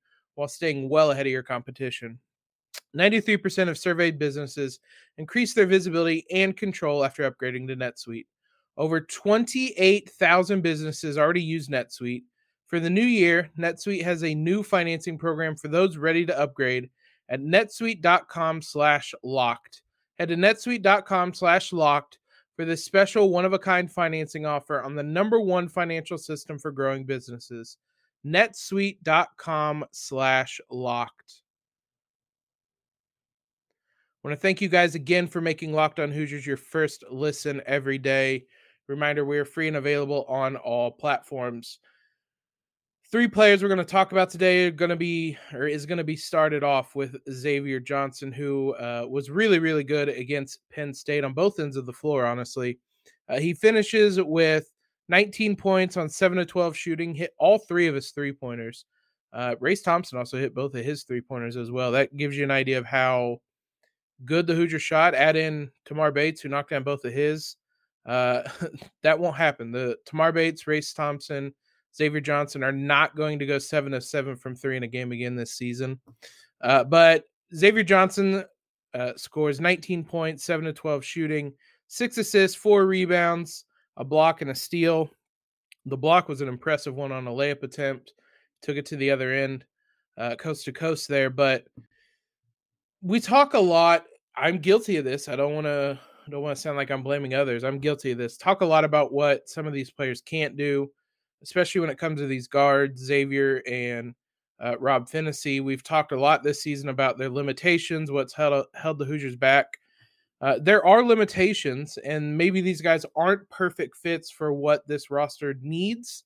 while 0.41 0.47
staying 0.47 0.89
well 0.89 1.11
ahead 1.11 1.27
of 1.27 1.31
your 1.31 1.43
competition. 1.43 2.17
93% 2.97 3.69
of 3.69 3.77
surveyed 3.77 4.17
businesses 4.17 4.79
increased 5.19 5.55
their 5.55 5.67
visibility 5.67 6.25
and 6.31 6.57
control 6.57 7.05
after 7.05 7.29
upgrading 7.29 7.67
to 7.67 7.75
NetSuite. 7.75 8.25
Over 8.75 9.01
28,000 9.01 10.61
businesses 10.61 11.19
already 11.19 11.43
use 11.43 11.67
NetSuite. 11.67 12.23
For 12.65 12.79
the 12.79 12.89
new 12.89 13.03
year, 13.03 13.51
NetSuite 13.55 14.01
has 14.01 14.23
a 14.23 14.33
new 14.33 14.63
financing 14.63 15.19
program 15.19 15.55
for 15.55 15.67
those 15.67 15.95
ready 15.95 16.25
to 16.25 16.39
upgrade 16.39 16.89
at 17.29 17.39
netsuite.com/locked. 17.39 19.83
Head 20.17 20.29
to 20.29 20.35
netsuite.com 20.35 21.35
slash 21.35 21.71
locked 21.71 22.17
for 22.55 22.65
this 22.65 22.83
special 22.83 23.29
one 23.29 23.45
of 23.45 23.53
a 23.53 23.59
kind 23.59 23.91
financing 23.91 24.47
offer 24.47 24.81
on 24.81 24.95
the 24.95 25.03
number 25.03 25.39
one 25.39 25.69
financial 25.69 26.17
system 26.17 26.57
for 26.57 26.71
growing 26.71 27.03
businesses. 27.03 27.77
netsuite.com 28.25 29.85
slash 29.91 30.61
locked. 30.69 31.41
I 34.23 34.27
want 34.27 34.37
to 34.37 34.41
thank 34.41 34.61
you 34.61 34.69
guys 34.69 34.93
again 34.93 35.27
for 35.27 35.41
making 35.41 35.73
Locked 35.73 35.99
on 35.99 36.11
Hoosiers 36.11 36.45
your 36.45 36.57
first 36.57 37.03
listen 37.09 37.61
every 37.65 37.97
day. 37.97 38.45
Reminder 38.87 39.25
we 39.25 39.39
are 39.39 39.45
free 39.45 39.67
and 39.67 39.77
available 39.77 40.25
on 40.27 40.55
all 40.57 40.91
platforms 40.91 41.79
three 43.11 43.27
players 43.27 43.61
we're 43.61 43.67
going 43.67 43.77
to 43.77 43.83
talk 43.83 44.13
about 44.13 44.29
today 44.29 44.67
are 44.67 44.71
going 44.71 44.89
to 44.89 44.95
be 44.95 45.37
or 45.53 45.67
is 45.67 45.85
going 45.85 45.97
to 45.97 46.03
be 46.03 46.15
started 46.15 46.63
off 46.63 46.95
with 46.95 47.17
Xavier 47.29 47.79
Johnson, 47.79 48.31
who 48.31 48.73
uh, 48.75 49.05
was 49.07 49.29
really 49.29 49.59
really 49.59 49.83
good 49.83 50.09
against 50.09 50.59
Penn 50.71 50.93
State 50.93 51.23
on 51.23 51.33
both 51.33 51.59
ends 51.59 51.75
of 51.75 51.85
the 51.85 51.93
floor. 51.93 52.25
Honestly, 52.25 52.79
uh, 53.27 53.39
he 53.39 53.53
finishes 53.53 54.19
with 54.21 54.70
19 55.11 55.57
points 55.57 55.97
on 55.97 56.07
seven 56.07 56.37
to 56.37 56.45
12 56.45 56.75
shooting, 56.75 57.13
hit 57.13 57.33
all 57.37 57.59
three 57.59 57.87
of 57.87 57.93
his 57.93 58.11
three 58.11 58.31
pointers. 58.31 58.85
Uh, 59.33 59.55
Race 59.59 59.81
Thompson 59.81 60.17
also 60.17 60.37
hit 60.37 60.55
both 60.55 60.73
of 60.73 60.85
his 60.85 61.03
three 61.03 61.19
pointers 61.19 61.57
as 61.57 61.69
well. 61.69 61.91
That 61.91 62.15
gives 62.15 62.37
you 62.37 62.45
an 62.45 62.51
idea 62.51 62.77
of 62.77 62.85
how 62.85 63.41
good 64.23 64.47
the 64.47 64.55
Hoosier 64.55 64.79
shot. 64.79 65.13
Add 65.13 65.35
in 65.35 65.69
Tamar 65.85 66.11
Bates, 66.11 66.39
who 66.39 66.47
knocked 66.47 66.69
down 66.69 66.83
both 66.83 67.03
of 67.03 67.11
his. 67.11 67.57
Uh, 68.05 68.43
that 69.03 69.19
won't 69.19 69.35
happen. 69.35 69.73
The 69.73 69.97
Tamar 70.05 70.31
Bates, 70.31 70.65
Race 70.65 70.93
Thompson, 70.93 71.53
Xavier 71.93 72.21
Johnson 72.21 72.63
are 72.63 72.71
not 72.71 73.13
going 73.13 73.37
to 73.39 73.45
go 73.45 73.59
seven 73.59 73.93
of 73.93 74.05
seven 74.05 74.37
from 74.37 74.55
three 74.55 74.77
in 74.77 74.83
a 74.83 74.87
game 74.87 75.11
again 75.11 75.35
this 75.35 75.53
season. 75.53 75.99
Uh, 76.61 76.85
but 76.85 77.25
Xavier 77.53 77.83
Johnson 77.83 78.45
uh, 78.93 79.11
scores 79.17 79.59
19 79.59 80.05
points, 80.05 80.45
seven 80.45 80.65
to 80.65 80.73
12 80.73 81.03
shooting, 81.03 81.53
six 81.87 82.17
assists, 82.17 82.55
four 82.55 82.85
rebounds, 82.85 83.65
a 83.97 84.03
block, 84.03 84.41
and 84.41 84.51
a 84.51 84.55
steal. 84.55 85.09
The 85.85 85.97
block 85.97 86.29
was 86.29 86.41
an 86.41 86.47
impressive 86.47 86.95
one 86.95 87.11
on 87.11 87.27
a 87.27 87.31
layup 87.31 87.63
attempt. 87.63 88.13
Took 88.61 88.77
it 88.77 88.85
to 88.87 88.95
the 88.95 89.11
other 89.11 89.31
end, 89.31 89.65
uh, 90.17 90.35
coast 90.35 90.65
to 90.65 90.71
coast 90.71 91.07
there. 91.07 91.29
But 91.29 91.65
we 93.01 93.19
talk 93.19 93.53
a 93.53 93.59
lot. 93.59 94.05
I'm 94.35 94.59
guilty 94.59 94.97
of 94.97 95.05
this. 95.05 95.27
I 95.27 95.35
don't 95.35 95.55
want 95.55 95.65
to. 95.65 95.99
Don't 96.29 96.43
want 96.43 96.55
to 96.55 96.61
sound 96.61 96.77
like 96.77 96.91
I'm 96.91 97.01
blaming 97.01 97.33
others. 97.33 97.63
I'm 97.63 97.79
guilty 97.79 98.11
of 98.11 98.17
this. 98.17 98.37
Talk 98.37 98.61
a 98.61 98.65
lot 98.65 98.85
about 98.85 99.11
what 99.11 99.49
some 99.49 99.65
of 99.65 99.73
these 99.73 99.89
players 99.89 100.21
can't 100.21 100.55
do, 100.55 100.89
especially 101.41 101.81
when 101.81 101.89
it 101.89 101.97
comes 101.97 102.19
to 102.19 102.27
these 102.27 102.47
guards, 102.47 103.03
Xavier 103.03 103.63
and 103.67 104.13
uh, 104.59 104.77
Rob 104.79 105.09
Phinisee. 105.09 105.63
We've 105.63 105.83
talked 105.83 106.11
a 106.11 106.19
lot 106.19 106.43
this 106.43 106.61
season 106.61 106.89
about 106.89 107.17
their 107.17 107.29
limitations, 107.29 108.11
what's 108.11 108.33
held 108.33 108.67
held 108.75 108.99
the 108.99 109.05
Hoosiers 109.05 109.35
back. 109.35 109.79
Uh, 110.41 110.57
there 110.59 110.83
are 110.85 111.03
limitations, 111.03 111.97
and 111.99 112.35
maybe 112.35 112.61
these 112.61 112.81
guys 112.81 113.05
aren't 113.15 113.47
perfect 113.49 113.95
fits 113.95 114.31
for 114.31 114.51
what 114.51 114.87
this 114.87 115.11
roster 115.11 115.55
needs. 115.61 116.23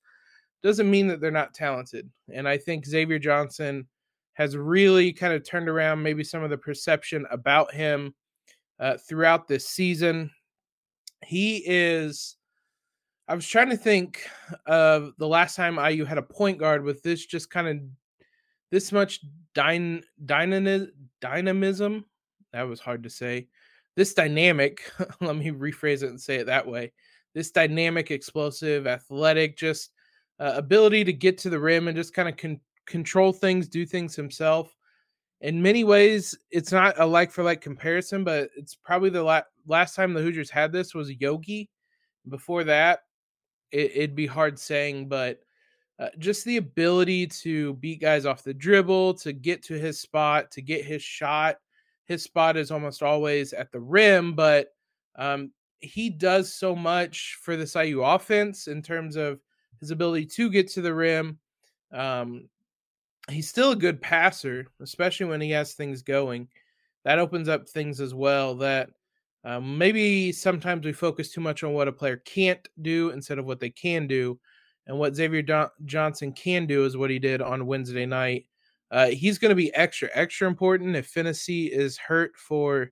Doesn't 0.62 0.90
mean 0.90 1.06
that 1.08 1.20
they're 1.20 1.30
not 1.30 1.52
talented. 1.52 2.08
And 2.32 2.48
I 2.48 2.56
think 2.56 2.86
Xavier 2.86 3.18
Johnson 3.18 3.86
has 4.32 4.56
really 4.56 5.12
kind 5.12 5.34
of 5.34 5.44
turned 5.44 5.68
around 5.68 6.02
maybe 6.02 6.24
some 6.24 6.42
of 6.42 6.50
the 6.50 6.58
perception 6.58 7.26
about 7.30 7.74
him 7.74 8.14
uh, 8.80 8.96
throughout 8.96 9.48
this 9.48 9.68
season. 9.68 10.30
He 11.24 11.62
is. 11.66 12.36
I 13.28 13.34
was 13.34 13.46
trying 13.46 13.70
to 13.70 13.76
think 13.76 14.26
of 14.66 15.12
the 15.18 15.26
last 15.26 15.56
time 15.56 15.78
IU 15.78 16.04
had 16.04 16.18
a 16.18 16.22
point 16.22 16.58
guard 16.58 16.84
with 16.84 17.02
this 17.02 17.26
just 17.26 17.50
kind 17.50 17.66
of 17.66 17.78
this 18.70 18.92
much 18.92 19.20
dyn, 19.54 20.02
dynamism. 20.24 22.04
That 22.52 22.62
was 22.62 22.80
hard 22.80 23.02
to 23.02 23.10
say. 23.10 23.48
This 23.96 24.14
dynamic, 24.14 24.92
let 25.20 25.36
me 25.36 25.50
rephrase 25.50 26.02
it 26.02 26.10
and 26.10 26.20
say 26.20 26.36
it 26.36 26.46
that 26.46 26.66
way. 26.66 26.92
This 27.34 27.50
dynamic, 27.50 28.10
explosive, 28.10 28.86
athletic, 28.86 29.56
just 29.56 29.90
uh, 30.38 30.52
ability 30.54 31.04
to 31.04 31.12
get 31.12 31.38
to 31.38 31.50
the 31.50 31.58
rim 31.58 31.88
and 31.88 31.96
just 31.96 32.14
kind 32.14 32.28
of 32.28 32.36
con- 32.36 32.60
control 32.86 33.32
things, 33.32 33.68
do 33.68 33.84
things 33.84 34.14
himself. 34.14 34.74
In 35.40 35.60
many 35.60 35.84
ways, 35.84 36.36
it's 36.50 36.72
not 36.72 36.98
a 36.98 37.06
like 37.06 37.30
for 37.30 37.42
like 37.42 37.60
comparison, 37.60 38.24
but 38.24 38.50
it's 38.56 38.74
probably 38.74 39.10
the 39.10 39.22
la- 39.22 39.42
last 39.66 39.94
time 39.94 40.14
the 40.14 40.22
Hoosiers 40.22 40.50
had 40.50 40.72
this 40.72 40.94
was 40.94 41.10
Yogi. 41.10 41.68
Before 42.28 42.64
that, 42.64 43.00
it, 43.70 43.92
it'd 43.94 44.16
be 44.16 44.26
hard 44.26 44.58
saying, 44.58 45.08
but 45.08 45.40
uh, 45.98 46.08
just 46.18 46.44
the 46.44 46.56
ability 46.58 47.26
to 47.26 47.74
beat 47.74 48.00
guys 48.00 48.26
off 48.26 48.42
the 48.42 48.54
dribble, 48.54 49.14
to 49.14 49.32
get 49.32 49.62
to 49.64 49.74
his 49.74 50.00
spot, 50.00 50.50
to 50.50 50.62
get 50.62 50.84
his 50.84 51.02
shot. 51.02 51.56
His 52.06 52.22
spot 52.22 52.56
is 52.56 52.70
almost 52.70 53.02
always 53.02 53.52
at 53.52 53.72
the 53.72 53.80
rim, 53.80 54.34
but 54.34 54.68
um, 55.16 55.50
he 55.80 56.10
does 56.10 56.52
so 56.52 56.74
much 56.74 57.38
for 57.42 57.56
the 57.56 57.84
IU 57.84 58.02
offense 58.02 58.68
in 58.68 58.82
terms 58.82 59.16
of 59.16 59.40
his 59.80 59.90
ability 59.90 60.26
to 60.26 60.50
get 60.50 60.68
to 60.68 60.80
the 60.80 60.94
rim. 60.94 61.38
Um, 61.92 62.48
he's 63.28 63.48
still 63.48 63.72
a 63.72 63.76
good 63.76 64.00
passer, 64.00 64.66
especially 64.80 65.26
when 65.26 65.40
he 65.40 65.50
has 65.50 65.74
things 65.74 66.02
going. 66.02 66.48
That 67.04 67.18
opens 67.18 67.48
up 67.48 67.68
things 67.68 68.00
as 68.00 68.14
well 68.14 68.54
that 68.56 68.90
um, 69.44 69.78
maybe 69.78 70.32
sometimes 70.32 70.84
we 70.84 70.92
focus 70.92 71.30
too 71.30 71.40
much 71.40 71.62
on 71.62 71.72
what 71.72 71.88
a 71.88 71.92
player 71.92 72.16
can't 72.16 72.68
do 72.82 73.10
instead 73.10 73.38
of 73.38 73.46
what 73.46 73.60
they 73.60 73.70
can 73.70 74.06
do. 74.06 74.38
And 74.88 74.98
what 74.98 75.14
Xavier 75.14 75.70
Johnson 75.84 76.32
can 76.32 76.66
do 76.66 76.84
is 76.84 76.96
what 76.96 77.10
he 77.10 77.18
did 77.18 77.42
on 77.42 77.66
Wednesday 77.66 78.06
night. 78.06 78.46
Uh, 78.90 79.08
he's 79.08 79.38
going 79.38 79.50
to 79.50 79.56
be 79.56 79.74
extra, 79.74 80.08
extra 80.14 80.46
important 80.46 80.96
if 80.96 81.12
Phinisee 81.12 81.70
is 81.70 81.98
hurt 81.98 82.36
for 82.36 82.90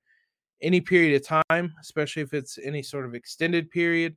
any 0.61 0.81
period 0.81 1.15
of 1.15 1.45
time, 1.49 1.73
especially 1.81 2.23
if 2.23 2.35
it's 2.35 2.59
any 2.63 2.83
sort 2.83 3.05
of 3.05 3.15
extended 3.15 3.71
period. 3.71 4.17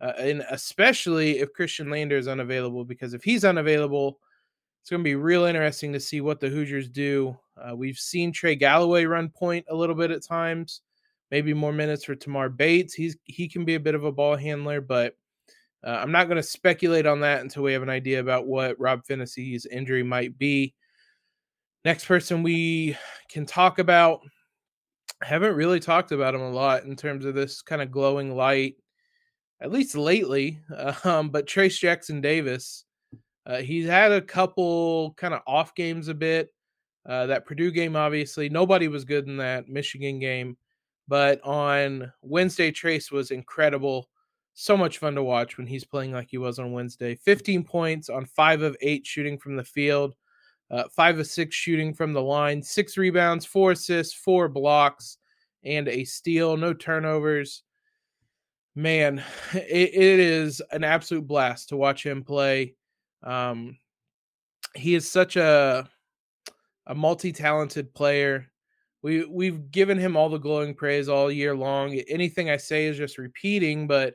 Uh, 0.00 0.12
and 0.18 0.44
especially 0.50 1.38
if 1.38 1.50
Khristian 1.58 1.90
Lander 1.90 2.16
is 2.16 2.28
unavailable, 2.28 2.84
because 2.84 3.14
if 3.14 3.22
he's 3.22 3.44
unavailable, 3.44 4.18
it's 4.82 4.90
going 4.90 5.00
to 5.00 5.04
be 5.04 5.14
real 5.14 5.44
interesting 5.44 5.92
to 5.94 6.00
see 6.00 6.20
what 6.20 6.40
the 6.40 6.48
Hoosiers 6.48 6.90
do. 6.90 7.34
Uh, 7.56 7.74
we've 7.74 7.96
seen 7.96 8.32
Trey 8.32 8.54
Galloway 8.54 9.04
run 9.04 9.30
point 9.30 9.64
a 9.70 9.74
little 9.74 9.94
bit 9.94 10.10
at 10.10 10.22
times, 10.22 10.82
maybe 11.30 11.54
more 11.54 11.72
minutes 11.72 12.04
for 12.04 12.14
Tamar 12.14 12.50
Bates. 12.50 12.92
He's 12.92 13.16
he 13.24 13.48
can 13.48 13.64
be 13.64 13.76
a 13.76 13.80
bit 13.80 13.94
of 13.94 14.04
a 14.04 14.12
ball 14.12 14.36
handler, 14.36 14.82
but 14.82 15.16
uh, 15.84 15.98
I'm 16.02 16.12
not 16.12 16.24
going 16.24 16.36
to 16.36 16.42
speculate 16.42 17.06
on 17.06 17.20
that 17.20 17.40
until 17.40 17.62
we 17.62 17.72
have 17.72 17.82
an 17.82 17.88
idea 17.88 18.20
about 18.20 18.46
what 18.46 18.78
Rob 18.78 19.06
Phinisee's 19.06 19.64
injury 19.64 20.02
might 20.02 20.36
be. 20.36 20.74
Next 21.84 22.06
person 22.06 22.42
we 22.42 22.96
can 23.28 23.44
talk 23.44 23.78
about. 23.78 24.20
I 25.22 25.26
haven't 25.26 25.56
really 25.56 25.80
talked 25.80 26.12
about 26.12 26.34
him 26.34 26.40
a 26.40 26.50
lot 26.50 26.84
in 26.84 26.96
terms 26.96 27.24
of 27.24 27.34
this 27.34 27.62
kind 27.62 27.82
of 27.82 27.90
glowing 27.90 28.34
light, 28.34 28.76
at 29.60 29.72
least 29.72 29.94
lately. 29.94 30.60
Um, 31.04 31.30
but 31.30 31.46
Trayce 31.46 31.78
Jackson 31.78 32.20
Davis, 32.20 32.84
uh, 33.46 33.58
he's 33.58 33.86
had 33.86 34.12
a 34.12 34.20
couple 34.20 35.14
kind 35.16 35.34
of 35.34 35.42
off 35.46 35.74
games 35.74 36.08
a 36.08 36.14
bit. 36.14 36.48
Uh, 37.06 37.26
that 37.26 37.44
Purdue 37.44 37.70
game, 37.70 37.96
obviously, 37.96 38.48
nobody 38.48 38.88
was 38.88 39.04
good 39.04 39.26
in 39.26 39.36
that 39.36 39.68
Michigan 39.68 40.18
game. 40.18 40.56
But 41.06 41.44
on 41.44 42.10
Wednesday, 42.22 42.72
Trayce 42.72 43.12
was 43.12 43.30
incredible 43.30 44.08
so 44.54 44.76
much 44.76 44.98
fun 44.98 45.16
to 45.16 45.22
watch 45.22 45.58
when 45.58 45.66
he's 45.66 45.84
playing 45.84 46.12
like 46.12 46.30
he 46.30 46.38
was 46.38 46.58
on 46.58 46.72
Wednesday. 46.72 47.16
15 47.16 47.64
points 47.64 48.08
on 48.08 48.24
five 48.24 48.62
of 48.62 48.76
eight 48.80 49.06
shooting 49.06 49.36
from 49.36 49.56
the 49.56 49.64
field, 49.64 50.14
uh, 50.70 50.84
five 50.94 51.18
of 51.18 51.26
six 51.26 51.54
shooting 51.54 51.94
from 51.94 52.12
the 52.12 52.22
line, 52.22 52.62
six 52.62 52.96
rebounds, 52.96 53.44
four 53.44 53.72
assists, 53.72 54.14
four 54.14 54.48
blocks, 54.48 55.18
and 55.64 55.88
a 55.88 56.04
steal. 56.04 56.56
No 56.56 56.72
turnovers. 56.72 57.62
Man, 58.74 59.22
it, 59.52 59.94
it 59.94 60.20
is 60.20 60.62
an 60.72 60.84
absolute 60.84 61.26
blast 61.26 61.68
to 61.68 61.76
watch 61.76 62.04
him 62.04 62.22
play. 62.22 62.74
Um, 63.22 63.78
he 64.74 64.94
is 64.94 65.10
such 65.10 65.36
a 65.36 65.88
a 66.86 66.94
multi-talented 66.94 67.94
player. 67.94 68.50
We 69.02 69.24
we've 69.24 69.70
given 69.70 69.98
him 69.98 70.16
all 70.16 70.28
the 70.28 70.38
glowing 70.38 70.74
praise 70.74 71.08
all 71.08 71.30
year 71.30 71.54
long. 71.54 71.94
Anything 72.08 72.50
I 72.50 72.56
say 72.56 72.86
is 72.86 72.96
just 72.96 73.18
repeating, 73.18 73.86
but 73.86 74.14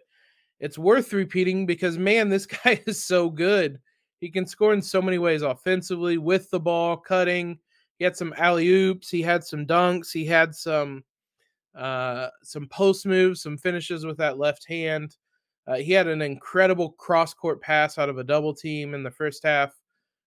it's 0.59 0.77
worth 0.77 1.13
repeating 1.13 1.65
because 1.65 1.97
man, 1.97 2.29
this 2.29 2.45
guy 2.63 2.81
is 2.85 3.03
so 3.03 3.29
good. 3.29 3.79
He 4.19 4.29
can 4.29 4.45
score 4.45 4.73
in 4.73 4.81
so 4.81 5.01
many 5.01 5.17
ways 5.17 5.41
offensively 5.41 6.17
with 6.17 6.49
the 6.49 6.59
ball, 6.59 6.97
cutting. 6.97 7.59
He 7.97 8.03
had 8.03 8.15
some 8.15 8.33
alley 8.37 8.67
oops. 8.67 9.09
He 9.09 9.21
had 9.21 9.43
some 9.43 9.65
dunks. 9.65 10.11
He 10.11 10.25
had 10.25 10.55
some 10.55 11.03
uh, 11.75 12.29
some 12.43 12.67
post 12.67 13.05
moves, 13.05 13.41
some 13.41 13.57
finishes 13.57 14.05
with 14.05 14.17
that 14.17 14.37
left 14.37 14.67
hand. 14.67 15.15
Uh, 15.67 15.75
he 15.75 15.91
had 15.91 16.07
an 16.07 16.21
incredible 16.21 16.91
cross 16.91 17.33
court 17.33 17.61
pass 17.61 17.97
out 17.97 18.09
of 18.09 18.17
a 18.17 18.23
double 18.23 18.53
team 18.53 18.93
in 18.93 19.03
the 19.03 19.11
first 19.11 19.43
half 19.43 19.73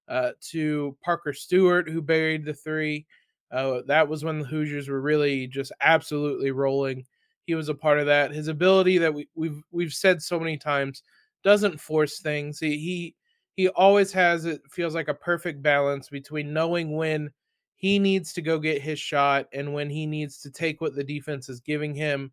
uh, 0.08 0.30
to 0.40 0.96
Parker 1.02 1.32
Stewart, 1.32 1.88
who 1.88 2.00
buried 2.00 2.44
the 2.44 2.54
three. 2.54 3.06
Uh, 3.50 3.82
that 3.86 4.08
was 4.08 4.24
when 4.24 4.38
the 4.38 4.46
Hoosiers 4.46 4.88
were 4.88 5.00
really 5.00 5.46
just 5.46 5.72
absolutely 5.80 6.52
rolling 6.52 7.04
he 7.46 7.54
was 7.54 7.68
a 7.68 7.74
part 7.74 7.98
of 7.98 8.06
that. 8.06 8.32
His 8.32 8.48
ability 8.48 8.98
that 8.98 9.12
we, 9.12 9.28
we've 9.34 9.62
we've 9.70 9.92
said 9.92 10.22
so 10.22 10.38
many 10.38 10.56
times 10.56 11.02
doesn't 11.42 11.80
force 11.80 12.20
things. 12.20 12.58
He 12.58 12.78
he 12.78 13.14
he 13.54 13.68
always 13.68 14.12
has 14.12 14.44
it 14.44 14.62
feels 14.70 14.94
like 14.94 15.08
a 15.08 15.14
perfect 15.14 15.62
balance 15.62 16.08
between 16.08 16.52
knowing 16.52 16.96
when 16.96 17.30
he 17.76 17.98
needs 17.98 18.32
to 18.32 18.42
go 18.42 18.58
get 18.58 18.80
his 18.80 18.98
shot 18.98 19.46
and 19.52 19.72
when 19.72 19.90
he 19.90 20.06
needs 20.06 20.40
to 20.40 20.50
take 20.50 20.80
what 20.80 20.94
the 20.94 21.04
defense 21.04 21.48
is 21.48 21.60
giving 21.60 21.94
him 21.94 22.30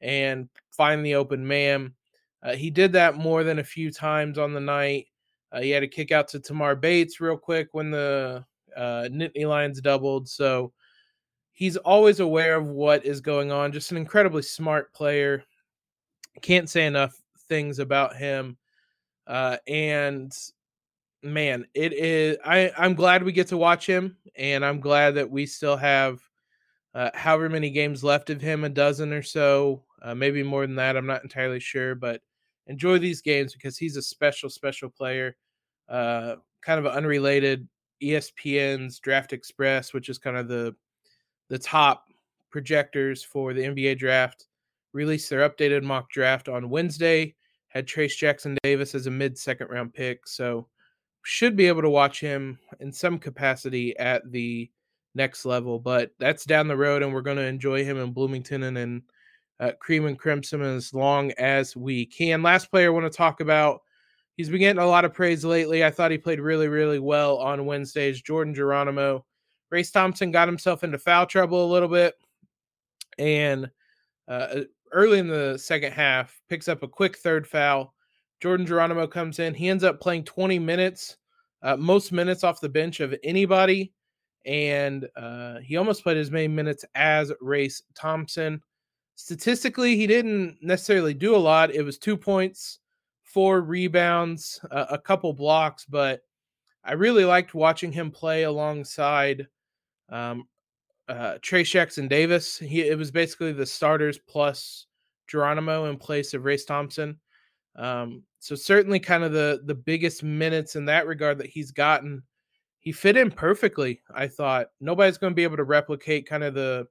and 0.00 0.48
find 0.70 1.04
the 1.04 1.14
open 1.14 1.46
man. 1.46 1.92
Uh, 2.42 2.54
he 2.54 2.70
did 2.70 2.92
that 2.92 3.16
more 3.16 3.44
than 3.44 3.58
a 3.58 3.64
few 3.64 3.90
times 3.90 4.38
on 4.38 4.54
the 4.54 4.60
night. 4.60 5.06
Uh, 5.50 5.60
he 5.60 5.70
had 5.70 5.82
a 5.82 5.88
kick 5.88 6.12
out 6.12 6.28
to 6.28 6.40
Tamar 6.40 6.74
Bates 6.74 7.20
real 7.20 7.36
quick 7.36 7.68
when 7.72 7.90
the 7.90 8.44
uh, 8.76 9.08
Nittany 9.10 9.46
Lions 9.46 9.80
doubled. 9.80 10.28
So 10.28 10.72
he's 11.52 11.76
always 11.76 12.20
aware 12.20 12.56
of 12.56 12.66
what 12.68 13.04
is 13.04 13.20
going 13.20 13.52
on. 13.52 13.72
Just 13.72 13.90
an 13.90 13.96
incredibly 13.96 14.42
smart 14.42 14.92
player. 14.94 15.44
Can't 16.40 16.70
say 16.70 16.86
enough 16.86 17.14
things 17.48 17.78
about 17.78 18.16
him. 18.16 18.56
Uh, 19.26 19.58
and 19.66 20.32
man, 21.22 21.66
it 21.74 21.92
is. 21.92 22.36
I 22.44 22.72
I'm 22.76 22.94
glad 22.94 23.22
we 23.22 23.32
get 23.32 23.48
to 23.48 23.56
watch 23.56 23.86
him, 23.86 24.16
and 24.36 24.64
I'm 24.64 24.80
glad 24.80 25.14
that 25.16 25.30
we 25.30 25.46
still 25.46 25.76
have 25.76 26.20
uh, 26.94 27.10
however 27.14 27.48
many 27.48 27.70
games 27.70 28.04
left 28.04 28.30
of 28.30 28.40
him, 28.40 28.64
a 28.64 28.68
dozen 28.68 29.12
or 29.12 29.22
so, 29.22 29.84
uh, 30.02 30.14
maybe 30.14 30.42
more 30.42 30.66
than 30.66 30.76
that. 30.76 30.96
I'm 30.96 31.06
not 31.06 31.22
entirely 31.22 31.60
sure, 31.60 31.94
but 31.94 32.20
enjoy 32.66 32.98
these 32.98 33.22
games 33.22 33.54
because 33.54 33.78
he's 33.78 33.96
a 33.96 34.02
special, 34.02 34.50
special 34.50 34.90
player. 34.90 35.36
Uh, 35.88 36.36
kind 36.60 36.84
of 36.84 36.86
unrelated. 36.86 37.68
ESPN's 38.02 38.98
Draft 38.98 39.32
Express, 39.32 39.92
which 39.92 40.08
is 40.08 40.18
kind 40.18 40.36
of 40.36 40.48
the 40.48 40.74
the 41.48 41.58
top 41.58 42.06
projectors 42.50 43.22
for 43.22 43.52
the 43.52 43.62
NBA 43.62 43.98
draft 43.98 44.48
released 44.92 45.30
their 45.30 45.48
updated 45.48 45.82
mock 45.82 46.10
draft 46.10 46.48
on 46.48 46.70
Wednesday. 46.70 47.34
Had 47.68 47.86
Trayce 47.86 48.16
Jackson 48.16 48.58
Davis 48.62 48.94
as 48.94 49.06
a 49.06 49.10
mid 49.10 49.38
second 49.38 49.68
round 49.70 49.94
pick. 49.94 50.26
So 50.26 50.68
should 51.22 51.56
be 51.56 51.68
able 51.68 51.82
to 51.82 51.90
watch 51.90 52.20
him 52.20 52.58
in 52.80 52.92
some 52.92 53.18
capacity 53.18 53.96
at 53.98 54.30
the 54.30 54.70
next 55.14 55.44
level, 55.44 55.78
but 55.78 56.10
that's 56.18 56.44
down 56.44 56.68
the 56.68 56.76
road, 56.76 57.02
and 57.02 57.12
we're 57.12 57.22
going 57.22 57.36
to 57.36 57.42
enjoy 57.42 57.84
him 57.84 57.98
in 57.98 58.12
Bloomington 58.12 58.64
and 58.64 58.78
in 58.78 59.02
uh, 59.60 59.72
Cream 59.78 60.06
and 60.06 60.18
Crimson 60.18 60.62
as 60.62 60.92
long 60.92 61.30
as 61.32 61.76
we 61.76 62.06
can. 62.06 62.42
Last 62.42 62.70
player 62.70 62.88
I 62.88 62.90
want 62.90 63.10
to 63.10 63.16
talk 63.16 63.40
about. 63.40 63.82
He's 64.36 64.48
been 64.48 64.60
getting 64.60 64.82
a 64.82 64.86
lot 64.86 65.04
of 65.04 65.12
praise 65.12 65.44
lately. 65.44 65.84
I 65.84 65.90
thought 65.90 66.10
he 66.10 66.18
played 66.18 66.40
really, 66.40 66.66
really 66.66 66.98
well 66.98 67.36
on 67.36 67.66
Wednesdays. 67.66 68.22
Jordan 68.22 68.54
Geronimo. 68.54 69.24
Race 69.70 69.90
Thompson 69.90 70.30
got 70.30 70.48
himself 70.48 70.84
into 70.84 70.98
foul 70.98 71.26
trouble 71.26 71.64
a 71.64 71.72
little 71.72 71.88
bit, 71.88 72.14
and 73.18 73.70
uh, 74.28 74.62
early 74.90 75.18
in 75.18 75.28
the 75.28 75.58
second 75.58 75.92
half, 75.92 76.40
picks 76.48 76.68
up 76.68 76.82
a 76.82 76.88
quick 76.88 77.16
third 77.18 77.46
foul. 77.46 77.94
Jordan 78.42 78.66
Geronimo 78.66 79.06
comes 79.06 79.38
in. 79.38 79.54
He 79.54 79.68
ends 79.68 79.84
up 79.84 80.00
playing 80.00 80.24
20 80.24 80.58
minutes, 80.58 81.16
uh, 81.62 81.76
most 81.76 82.10
minutes 82.10 82.42
off 82.42 82.60
the 82.60 82.68
bench 82.68 82.98
of 82.98 83.14
anybody. 83.22 83.92
And 84.44 85.08
uh, 85.14 85.60
he 85.60 85.76
almost 85.76 86.02
played 86.02 86.16
as 86.16 86.32
many 86.32 86.48
minutes 86.48 86.84
as 86.96 87.32
Race 87.40 87.84
Thompson. 87.94 88.60
Statistically, 89.14 89.94
he 89.96 90.08
didn't 90.08 90.56
necessarily 90.60 91.14
do 91.14 91.36
a 91.36 91.38
lot. 91.38 91.72
It 91.72 91.82
was 91.82 91.98
two 91.98 92.16
points, 92.16 92.80
four 93.22 93.60
rebounds, 93.60 94.58
uh, 94.72 94.86
a 94.90 94.98
couple 94.98 95.32
blocks, 95.32 95.84
but 95.84 96.22
I 96.82 96.94
really 96.94 97.24
liked 97.24 97.54
watching 97.54 97.92
him 97.92 98.10
play 98.10 98.42
alongside 98.42 99.46
um, 100.08 100.48
uh, 101.06 101.34
Trayce 101.42 101.70
Jackson 101.70 102.08
Davis. 102.08 102.58
He 102.58 102.80
it 102.80 102.98
was 102.98 103.12
basically 103.12 103.52
the 103.52 103.66
starters 103.66 104.18
plus 104.18 104.86
Geronimo 105.28 105.84
in 105.84 105.96
place 105.96 106.34
of 106.34 106.44
Race 106.44 106.64
Thompson. 106.64 107.20
Um, 107.76 108.22
so 108.38 108.54
certainly 108.54 108.98
kind 108.98 109.24
of 109.24 109.32
the 109.32 109.62
the 109.64 109.74
biggest 109.74 110.22
minutes 110.22 110.76
in 110.76 110.84
that 110.86 111.06
regard 111.06 111.38
that 111.38 111.48
he's 111.48 111.70
gotten. 111.70 112.22
He 112.80 112.92
fit 112.92 113.16
in 113.16 113.30
perfectly. 113.30 114.02
I 114.14 114.26
thought 114.26 114.68
nobody's 114.80 115.18
going 115.18 115.30
to 115.30 115.36
be 115.36 115.44
able 115.44 115.56
to 115.56 115.64
replicate 115.64 116.26
kind 116.26 116.44
of 116.44 116.54
the 116.54 116.86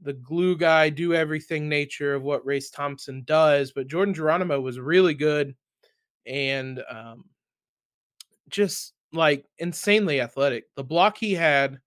the 0.00 0.14
glue 0.14 0.56
guy, 0.56 0.88
do 0.88 1.14
everything 1.14 1.68
nature 1.68 2.14
of 2.14 2.22
what 2.22 2.44
Race 2.44 2.70
Thompson 2.70 3.22
does, 3.24 3.72
but 3.72 3.86
Jordan 3.86 4.14
Geronimo 4.14 4.60
was 4.60 4.80
really 4.80 5.14
good 5.14 5.54
and 6.26 6.82
um, 6.90 7.24
just 8.48 8.94
like 9.12 9.44
insanely 9.58 10.20
athletic. 10.20 10.64
The 10.76 10.84
block 10.84 11.16
he 11.18 11.34
had 11.34 11.78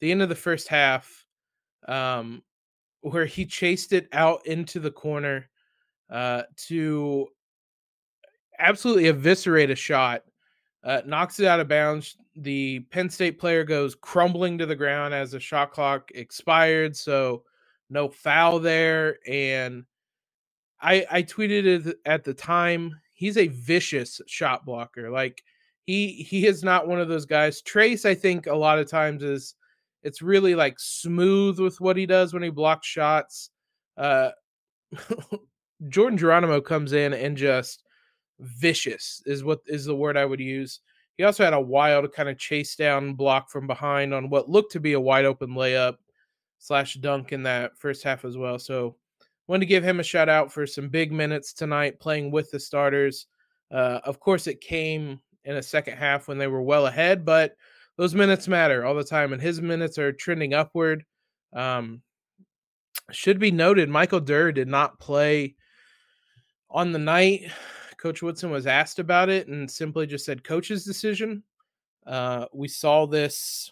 the 0.00 0.10
end 0.10 0.22
of 0.22 0.28
the 0.28 0.34
first 0.34 0.68
half, 0.68 1.26
um, 1.86 2.42
where 3.00 3.26
he 3.26 3.44
chased 3.44 3.92
it 3.92 4.08
out 4.12 4.46
into 4.46 4.80
the 4.80 4.90
corner 4.90 5.48
uh, 6.10 6.42
to 6.68 7.28
absolutely 8.58 9.08
eviscerate 9.08 9.70
a 9.70 9.74
shot, 9.76 10.22
uh, 10.84 11.02
knocks 11.06 11.40
it 11.40 11.46
out 11.46 11.60
of 11.60 11.68
bounds. 11.68 12.16
The 12.36 12.80
Penn 12.90 13.10
State 13.10 13.38
player 13.38 13.64
goes 13.64 13.94
crumbling 13.94 14.58
to 14.58 14.66
the 14.66 14.76
ground 14.76 15.14
as 15.14 15.32
the 15.32 15.40
shot 15.40 15.72
clock 15.72 16.10
expired. 16.14 16.96
So 16.96 17.44
no 17.90 18.08
foul 18.08 18.60
there. 18.60 19.18
And 19.26 19.84
I 20.80 21.06
I 21.10 21.22
tweeted 21.22 21.86
it 21.86 21.96
at 22.04 22.24
the 22.24 22.34
time. 22.34 23.00
He's 23.12 23.36
a 23.36 23.48
vicious 23.48 24.20
shot 24.26 24.64
blocker. 24.64 25.10
Like 25.10 25.42
he 25.84 26.08
he 26.12 26.46
is 26.46 26.62
not 26.62 26.86
one 26.86 27.00
of 27.00 27.08
those 27.08 27.26
guys. 27.26 27.62
Trayce, 27.62 28.04
I 28.04 28.14
think, 28.14 28.46
a 28.46 28.54
lot 28.54 28.78
of 28.78 28.88
times 28.88 29.22
is 29.22 29.54
it's 30.02 30.22
really 30.22 30.54
like 30.54 30.78
smooth 30.78 31.58
with 31.58 31.80
what 31.80 31.96
he 31.96 32.06
does 32.06 32.32
when 32.32 32.42
he 32.42 32.50
blocks 32.50 32.86
shots. 32.86 33.50
Uh, 33.96 34.30
Jordan 35.88 36.18
Geronimo 36.18 36.60
comes 36.60 36.92
in 36.92 37.12
and 37.12 37.36
just 37.36 37.84
vicious 38.40 39.22
is 39.26 39.44
what 39.44 39.60
is 39.66 39.84
the 39.84 39.94
word 39.94 40.16
I 40.16 40.24
would 40.24 40.40
use. 40.40 40.80
He 41.16 41.24
also 41.24 41.44
had 41.44 41.54
a 41.54 41.60
wild 41.60 42.12
kind 42.12 42.28
of 42.28 42.38
chase 42.38 42.76
down 42.76 43.14
block 43.14 43.50
from 43.50 43.66
behind 43.66 44.14
on 44.14 44.30
what 44.30 44.48
looked 44.48 44.72
to 44.72 44.80
be 44.80 44.92
a 44.92 45.00
wide 45.00 45.24
open 45.24 45.50
layup 45.50 45.96
slash 46.58 46.94
dunk 46.94 47.32
in 47.32 47.42
that 47.44 47.76
first 47.76 48.04
half 48.04 48.24
as 48.24 48.36
well. 48.36 48.58
So 48.58 48.96
wanted 49.48 49.60
to 49.60 49.66
give 49.66 49.82
him 49.82 49.98
a 49.98 50.04
shout 50.04 50.28
out 50.28 50.52
for 50.52 50.66
some 50.66 50.88
big 50.88 51.10
minutes 51.10 51.52
tonight 51.52 51.98
playing 51.98 52.30
with 52.30 52.50
the 52.50 52.60
starters. 52.60 53.26
Uh, 53.70 54.00
of 54.04 54.20
course, 54.20 54.46
it 54.46 54.60
came 54.60 55.20
in 55.44 55.56
a 55.56 55.62
second 55.62 55.96
half 55.96 56.28
when 56.28 56.38
they 56.38 56.46
were 56.46 56.62
well 56.62 56.86
ahead, 56.86 57.24
but 57.24 57.56
those 57.96 58.14
minutes 58.14 58.46
matter 58.46 58.84
all 58.84 58.94
the 58.94 59.02
time, 59.02 59.32
and 59.32 59.42
his 59.42 59.60
minutes 59.60 59.98
are 59.98 60.12
trending 60.12 60.54
upward. 60.54 61.04
Um, 61.52 62.02
should 63.10 63.38
be 63.38 63.50
noted, 63.50 63.88
Michael 63.88 64.20
Durr 64.20 64.52
did 64.52 64.68
not 64.68 65.00
play 65.00 65.56
on 66.70 66.92
the 66.92 66.98
night. 66.98 67.50
Coach 67.98 68.22
Woodson 68.22 68.50
was 68.50 68.66
asked 68.66 68.98
about 68.98 69.28
it 69.28 69.48
and 69.48 69.70
simply 69.70 70.06
just 70.06 70.24
said 70.24 70.44
coach's 70.44 70.84
decision. 70.84 71.42
Uh, 72.06 72.46
we 72.52 72.68
saw 72.68 73.06
this 73.06 73.70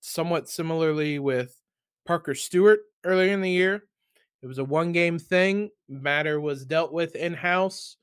somewhat 0.00 0.48
similarly 0.48 1.18
with 1.18 1.56
Parker 2.04 2.34
Stewart 2.34 2.80
earlier 3.04 3.32
in 3.32 3.40
the 3.40 3.50
year. 3.50 3.84
It 4.42 4.46
was 4.48 4.58
a 4.58 4.64
one 4.64 4.92
game 4.92 5.18
thing. 5.18 5.70
Matter 5.88 6.40
was 6.40 6.66
dealt 6.66 6.92
with 6.92 7.14
in 7.14 7.32
house. 7.32 7.96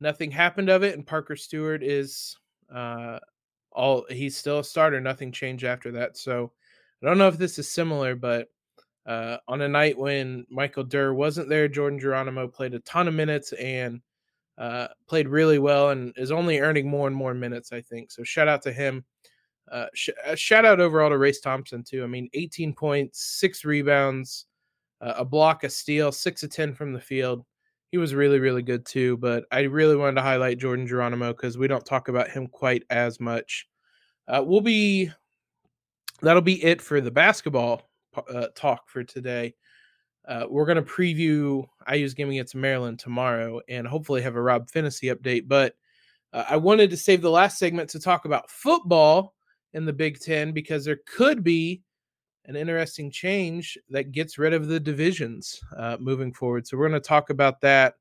Nothing 0.00 0.30
happened 0.30 0.68
of 0.68 0.82
it, 0.82 0.94
and 0.94 1.06
Parker 1.06 1.36
Stewart 1.36 1.82
is 1.82 2.36
uh, 2.72 3.18
all 3.70 4.04
he's 4.10 4.36
still 4.36 4.58
a 4.58 4.64
starter. 4.64 5.00
Nothing 5.00 5.30
changed 5.30 5.64
after 5.64 5.92
that. 5.92 6.16
So 6.16 6.52
I 7.02 7.06
don't 7.06 7.18
know 7.18 7.28
if 7.28 7.38
this 7.38 7.58
is 7.58 7.70
similar, 7.70 8.16
but 8.16 8.48
uh, 9.06 9.38
on 9.46 9.62
a 9.62 9.68
night 9.68 9.96
when 9.96 10.44
Michael 10.50 10.84
Durr 10.84 11.14
wasn't 11.14 11.48
there, 11.48 11.68
Jordan 11.68 12.00
Geronimo 12.00 12.48
played 12.48 12.74
a 12.74 12.80
ton 12.80 13.08
of 13.08 13.14
minutes 13.14 13.52
and 13.52 14.00
uh, 14.58 14.88
played 15.06 15.28
really 15.28 15.58
well 15.58 15.90
and 15.90 16.12
is 16.16 16.32
only 16.32 16.58
earning 16.58 16.88
more 16.88 17.06
and 17.06 17.16
more 17.16 17.32
minutes, 17.32 17.72
I 17.72 17.80
think. 17.80 18.10
So 18.10 18.24
shout 18.24 18.48
out 18.48 18.62
to 18.62 18.72
him. 18.72 19.04
Uh, 19.70 19.86
sh- 19.94 20.10
uh, 20.26 20.34
shout 20.34 20.64
out 20.64 20.80
overall 20.80 21.10
to 21.10 21.18
Race 21.18 21.40
Thompson, 21.40 21.84
too. 21.84 22.02
I 22.02 22.06
mean, 22.06 22.28
18 22.34 22.74
points, 22.74 23.22
six 23.38 23.64
rebounds, 23.64 24.46
uh, 25.00 25.14
a 25.18 25.24
block, 25.24 25.62
a 25.62 25.70
steal, 25.70 26.10
six 26.10 26.42
of 26.42 26.50
10 26.50 26.74
from 26.74 26.92
the 26.92 27.00
field. 27.00 27.44
He 27.92 27.98
was 27.98 28.14
really, 28.14 28.40
really 28.40 28.62
good, 28.62 28.84
too. 28.84 29.16
But 29.18 29.44
I 29.52 29.60
really 29.60 29.96
wanted 29.96 30.16
to 30.16 30.22
highlight 30.22 30.58
Jordan 30.58 30.86
Geronimo 30.86 31.32
because 31.32 31.56
we 31.56 31.68
don't 31.68 31.86
talk 31.86 32.08
about 32.08 32.30
him 32.30 32.48
quite 32.48 32.82
as 32.90 33.20
much. 33.20 33.68
Uh, 34.26 34.42
we'll 34.44 34.60
be, 34.60 35.10
that'll 36.20 36.42
be 36.42 36.62
it 36.64 36.82
for 36.82 37.00
the 37.00 37.10
basketball 37.10 37.88
uh, 38.16 38.48
talk 38.54 38.88
for 38.88 39.04
today. 39.04 39.54
Uh, 40.28 40.44
we're 40.48 40.66
going 40.66 40.76
to 40.76 40.82
preview 40.82 41.66
IU's 41.90 42.12
game 42.12 42.28
against 42.28 42.54
Maryland 42.54 42.98
tomorrow 42.98 43.60
and 43.68 43.86
hopefully 43.86 44.20
have 44.20 44.36
a 44.36 44.42
Rob 44.42 44.68
Phinisee 44.70 45.12
update. 45.12 45.48
But 45.48 45.74
uh, 46.34 46.44
I 46.48 46.56
wanted 46.56 46.90
to 46.90 46.98
save 46.98 47.22
the 47.22 47.30
last 47.30 47.58
segment 47.58 47.88
to 47.90 48.00
talk 48.00 48.26
about 48.26 48.50
football 48.50 49.34
in 49.72 49.86
the 49.86 49.92
Big 49.92 50.20
Ten 50.20 50.52
because 50.52 50.84
there 50.84 51.00
could 51.06 51.42
be 51.42 51.82
an 52.44 52.56
interesting 52.56 53.10
change 53.10 53.78
that 53.88 54.12
gets 54.12 54.38
rid 54.38 54.52
of 54.52 54.68
the 54.68 54.78
divisions 54.78 55.60
uh, 55.76 55.96
moving 55.98 56.32
forward. 56.32 56.66
So 56.66 56.76
we're 56.76 56.88
going 56.88 57.00
to 57.00 57.08
talk 57.08 57.30
about 57.30 57.60
that 57.62 57.94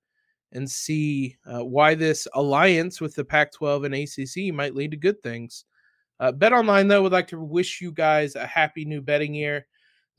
and 0.51 0.69
see 0.69 1.37
uh, 1.45 1.63
why 1.63 1.95
this 1.95 2.27
alliance 2.33 3.01
with 3.01 3.15
the 3.15 3.25
Pac 3.25 3.53
12 3.53 3.83
and 3.85 3.95
ACC 3.95 4.53
might 4.53 4.75
lead 4.75 4.91
to 4.91 4.97
good 4.97 5.21
things. 5.21 5.65
Uh, 6.19 6.31
Bet 6.31 6.53
Online, 6.53 6.87
though, 6.87 7.03
would 7.03 7.11
like 7.11 7.27
to 7.27 7.39
wish 7.39 7.81
you 7.81 7.91
guys 7.91 8.35
a 8.35 8.45
happy 8.45 8.85
new 8.85 9.01
betting 9.01 9.33
year. 9.33 9.67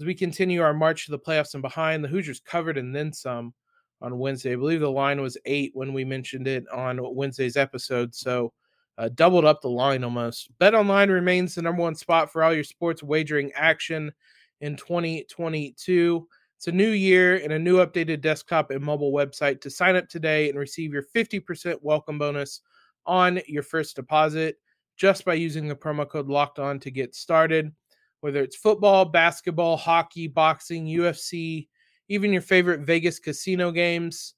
As 0.00 0.06
we 0.06 0.14
continue 0.14 0.62
our 0.62 0.74
march 0.74 1.06
to 1.06 1.10
the 1.10 1.18
playoffs 1.18 1.54
and 1.54 1.62
behind, 1.62 2.04
the 2.04 2.08
Hoosiers 2.08 2.38
covered 2.38 2.78
and 2.78 2.94
then 2.94 3.12
some 3.12 3.52
on 4.00 4.16
Wednesday. 4.16 4.52
I 4.52 4.56
believe 4.56 4.78
the 4.78 4.88
line 4.88 5.20
was 5.20 5.36
eight 5.44 5.72
when 5.74 5.92
we 5.92 6.04
mentioned 6.04 6.46
it 6.46 6.68
on 6.68 7.00
Wednesday's 7.16 7.56
episode, 7.56 8.14
so 8.14 8.52
uh, 8.96 9.08
doubled 9.14 9.44
up 9.44 9.60
the 9.60 9.68
line 9.68 10.04
almost. 10.04 10.56
Bet 10.60 10.76
Online 10.76 11.10
remains 11.10 11.56
the 11.56 11.62
number 11.62 11.82
one 11.82 11.96
spot 11.96 12.30
for 12.30 12.44
all 12.44 12.54
your 12.54 12.62
sports 12.62 13.02
wagering 13.02 13.50
action 13.56 14.12
in 14.60 14.76
2022. 14.76 16.28
It's 16.56 16.68
a 16.68 16.72
new 16.72 16.90
year 16.90 17.36
and 17.38 17.52
a 17.52 17.58
new 17.58 17.78
updated 17.78 18.20
desktop 18.20 18.70
and 18.70 18.84
mobile 18.84 19.12
website 19.12 19.60
to 19.62 19.70
sign 19.70 19.96
up 19.96 20.08
today 20.08 20.48
and 20.48 20.58
receive 20.60 20.92
your 20.92 21.06
50% 21.12 21.76
welcome 21.82 22.18
bonus 22.18 22.60
on 23.04 23.40
your 23.48 23.64
first 23.64 23.96
deposit 23.96 24.58
just 24.96 25.24
by 25.24 25.34
using 25.34 25.66
the 25.66 25.74
promo 25.74 26.08
code 26.08 26.28
locked 26.28 26.60
on 26.60 26.78
to 26.80 26.90
get 26.92 27.16
started 27.16 27.72
whether 28.20 28.42
it's 28.42 28.56
football, 28.56 29.04
basketball, 29.04 29.76
hockey, 29.76 30.26
boxing, 30.26 30.86
UFC, 30.86 31.68
even 32.08 32.32
your 32.32 32.42
favorite 32.42 32.80
Vegas 32.80 33.18
casino 33.18 33.70
games. 33.70 34.34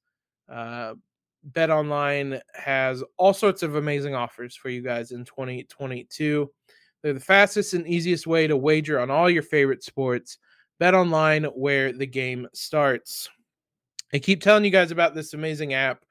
Uh, 0.49 0.95
Bet 1.43 1.71
Online 1.71 2.41
has 2.55 3.03
all 3.17 3.33
sorts 3.33 3.63
of 3.63 3.77
amazing 3.77 4.15
offers 4.15 4.55
for 4.55 4.69
you 4.69 4.83
guys 4.83 5.13
in 5.13 5.25
2022. 5.25 6.51
They're 7.03 7.13
the 7.15 7.21
fastest 7.21 7.73
and 7.73 7.87
easiest 7.87 8.27
way 8.27 8.47
to 8.47 8.57
wager 8.57 9.01
on 9.01 9.11
all 9.11 9.31
your 9.31 9.43
favorite 9.43 9.83
sports. 9.83 10.39
Bet 10.79 10.95
Online, 10.95 11.45
where 11.45 11.93
the 11.93 12.07
game 12.07 12.47
starts. 12.53 13.29
I 14.13 14.19
keep 14.19 14.43
telling 14.43 14.65
you 14.65 14.71
guys 14.71 14.91
about 14.91 15.15
this 15.15 15.35
amazing 15.35 15.73
app. 15.73 16.05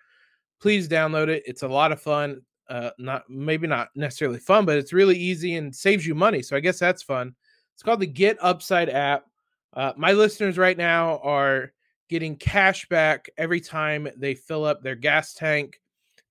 Please 0.62 0.88
download 0.88 1.28
it. 1.28 1.44
It's 1.46 1.64
a 1.64 1.68
lot 1.68 1.92
of 1.92 2.02
fun. 2.02 2.42
Uh, 2.70 2.92
not 3.00 3.24
maybe 3.30 3.66
not 3.66 3.90
necessarily 3.96 4.40
fun, 4.40 4.66
but 4.66 4.78
it's 4.78 4.94
really 4.94 5.18
easy 5.18 5.56
and 5.56 5.76
saves 5.76 6.06
you 6.06 6.14
money. 6.14 6.42
So 6.42 6.56
I 6.56 6.60
guess 6.60 6.80
that's 6.80 7.02
fun. 7.02 7.36
It's 7.80 7.84
called 7.86 8.02
the 8.02 8.08
Get 8.08 8.38
Upside 8.42 8.90
app. 8.90 9.28
Uh, 9.74 9.94
my 9.96 10.12
listeners 10.12 10.58
right 10.58 10.78
now 10.78 11.20
are 11.20 11.72
getting 12.10 12.36
cash 12.36 12.86
back 12.90 13.30
every 13.38 13.62
time 13.62 14.06
they 14.18 14.36
fill 14.36 14.66
up 14.66 14.84
their 14.84 14.96
gas 14.96 15.34
tank. 15.34 15.80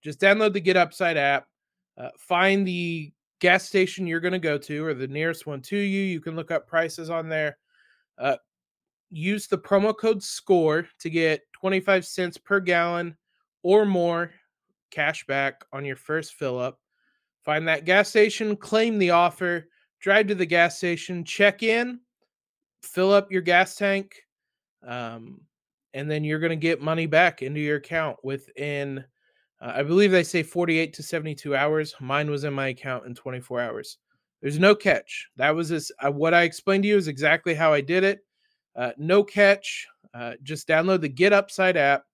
Just 0.05 0.21
download 0.21 0.53
the 0.53 0.61
Get 0.61 0.77
Upside 0.77 1.17
app, 1.17 1.47
uh, 1.97 2.11
find 2.19 2.69
the 2.69 3.11
gas 3.41 3.65
station 3.65 4.07
you're 4.07 4.21
going 4.21 4.33
to 4.33 4.39
go 4.39 4.59
to 4.59 4.85
or 4.85 4.93
the 4.93 5.09
nearest 5.09 5.47
one 5.47 5.63
to 5.63 5.79
you. 5.79 6.03
You 6.03 6.21
can 6.21 6.37
look 6.37 6.51
up 6.51 6.67
prices 6.67 7.09
on 7.09 7.31
there. 7.31 7.57
Uh, 8.19 8.37
use 9.11 9.47
the 9.47 9.57
promo 9.57 9.97
code 9.97 10.23
SCORE 10.23 10.87
to 10.99 11.09
get 11.09 11.51
25 11.55 12.05
cents 12.05 12.37
per 12.37 12.61
gallon 12.61 13.17
or 13.63 13.87
more 13.87 14.33
cash 14.91 15.25
back 15.25 15.65
on 15.73 15.87
your 15.87 15.97
first 15.97 16.35
fill 16.35 16.59
up. 16.59 16.79
Find 17.43 17.67
that 17.69 17.87
gas 17.87 18.11
station, 18.11 18.55
claim 18.55 18.99
the 18.99 19.13
offer, 19.13 19.67
drive 20.01 20.27
to 20.29 20.35
the 20.35 20.47
gas 20.47 20.77
station, 20.79 21.25
check 21.25 21.63
in, 21.63 22.01
fill 22.83 23.13
up 23.13 23.31
your 23.31 23.43
gas 23.43 23.75
tank, 23.75 24.15
um, 24.87 25.41
and 25.95 26.11
then 26.11 26.25
you're 26.25 26.39
going 26.39 26.51
to 26.51 26.57
get 26.57 26.81
money 26.81 27.07
back 27.07 27.43
into 27.43 27.61
your 27.61 27.77
account 27.77 28.17
within, 28.23 29.05
uh, 29.61 29.73
I 29.75 29.83
believe 29.83 30.11
they 30.11 30.23
say 30.23 30.43
48 30.43 30.93
to 30.95 31.03
72 31.03 31.57
hours. 31.57 31.95
Mine 32.01 32.31
was 32.31 32.45
in 32.45 32.53
my 32.53 32.69
account 32.69 33.07
in 33.07 33.15
24 33.15 33.61
hours. 33.61 33.99
There's 34.41 34.59
no 34.59 34.75
catch. 34.75 35.29
That 35.37 35.55
was 35.55 35.69
this. 35.69 35.91
Uh, 36.01 36.13
what 36.13 36.35
I 36.35 36.43
explained 36.43 36.85
to 36.85 36.89
you 36.89 36.97
is 36.97 37.09
exactly 37.09 37.55
how 37.55 37.73
I 37.73 37.81
did 37.81 38.05
it. 38.05 38.21
Uh, 38.77 38.93
no 38.97 39.25
catch. 39.25 39.87
Uh, 40.15 40.35
just 40.43 40.69
download 40.69 41.01
the 41.01 41.09
Get 41.09 41.33
Upside 41.33 41.77
app. 41.77 42.05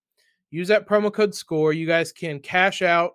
Use 0.51 0.69
that 0.69 0.89
promo 0.89 1.13
code 1.13 1.35
SCORE. 1.35 1.73
You 1.73 1.87
guys 1.87 2.13
can 2.13 2.39
cash 2.39 2.81
out, 2.81 3.15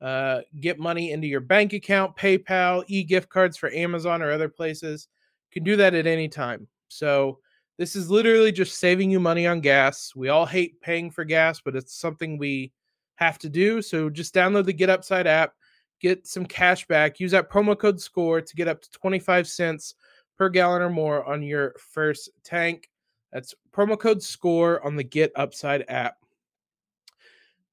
uh, 0.00 0.40
get 0.60 0.78
money 0.78 1.12
into 1.12 1.26
your 1.26 1.40
bank 1.40 1.72
account, 1.72 2.16
PayPal, 2.16 2.84
e 2.88 3.02
gift 3.02 3.28
cards 3.28 3.56
for 3.56 3.70
Amazon 3.72 4.22
or 4.22 4.30
other 4.30 4.48
places. 4.48 5.08
You 5.50 5.60
can 5.60 5.64
do 5.64 5.76
that 5.76 5.94
at 5.94 6.06
any 6.06 6.28
time. 6.28 6.68
So 6.88 7.38
this 7.78 7.96
is 7.96 8.10
literally 8.10 8.52
just 8.52 8.78
saving 8.78 9.10
you 9.10 9.20
money 9.20 9.46
on 9.46 9.60
gas. 9.60 10.14
We 10.14 10.28
all 10.28 10.46
hate 10.46 10.80
paying 10.80 11.10
for 11.10 11.24
gas, 11.24 11.60
but 11.60 11.76
it's 11.76 11.94
something 11.94 12.38
we 12.38 12.72
have 13.16 13.38
to 13.40 13.48
do. 13.48 13.82
So 13.82 14.08
just 14.10 14.34
download 14.34 14.64
the 14.64 14.72
Get 14.72 14.90
Upside 14.90 15.26
app, 15.26 15.54
get 16.00 16.26
some 16.26 16.46
cash 16.46 16.86
back, 16.86 17.20
use 17.20 17.32
that 17.32 17.50
promo 17.50 17.78
code 17.78 18.00
SCORE 18.00 18.42
to 18.42 18.56
get 18.56 18.68
up 18.68 18.80
to 18.82 18.90
25 18.90 19.48
cents 19.48 19.94
per 20.36 20.48
gallon 20.48 20.82
or 20.82 20.90
more 20.90 21.24
on 21.24 21.42
your 21.42 21.74
first 21.78 22.30
tank. 22.44 22.90
That's 23.32 23.54
promo 23.72 23.98
code 23.98 24.22
SCORE 24.22 24.84
on 24.84 24.96
the 24.96 25.04
Get 25.04 25.32
Upside 25.36 25.84
app. 25.88 26.16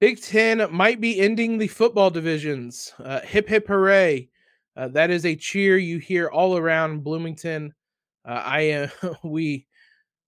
Big 0.03 0.21
Ten 0.21 0.67
might 0.69 0.99
be 0.99 1.21
ending 1.21 1.57
the 1.57 1.69
football 1.69 2.09
divisions. 2.09 2.91
Uh, 3.01 3.21
hip 3.21 3.47
hip 3.47 3.65
hooray. 3.69 4.27
Uh, 4.75 4.89
that 4.89 5.09
is 5.09 5.25
a 5.25 5.33
cheer 5.33 5.77
you 5.77 5.97
hear 5.97 6.27
all 6.27 6.57
around 6.57 7.05
Bloomington. 7.05 7.73
Uh, 8.27 8.41
I 8.43 8.71
uh, 8.71 9.13
we 9.23 9.65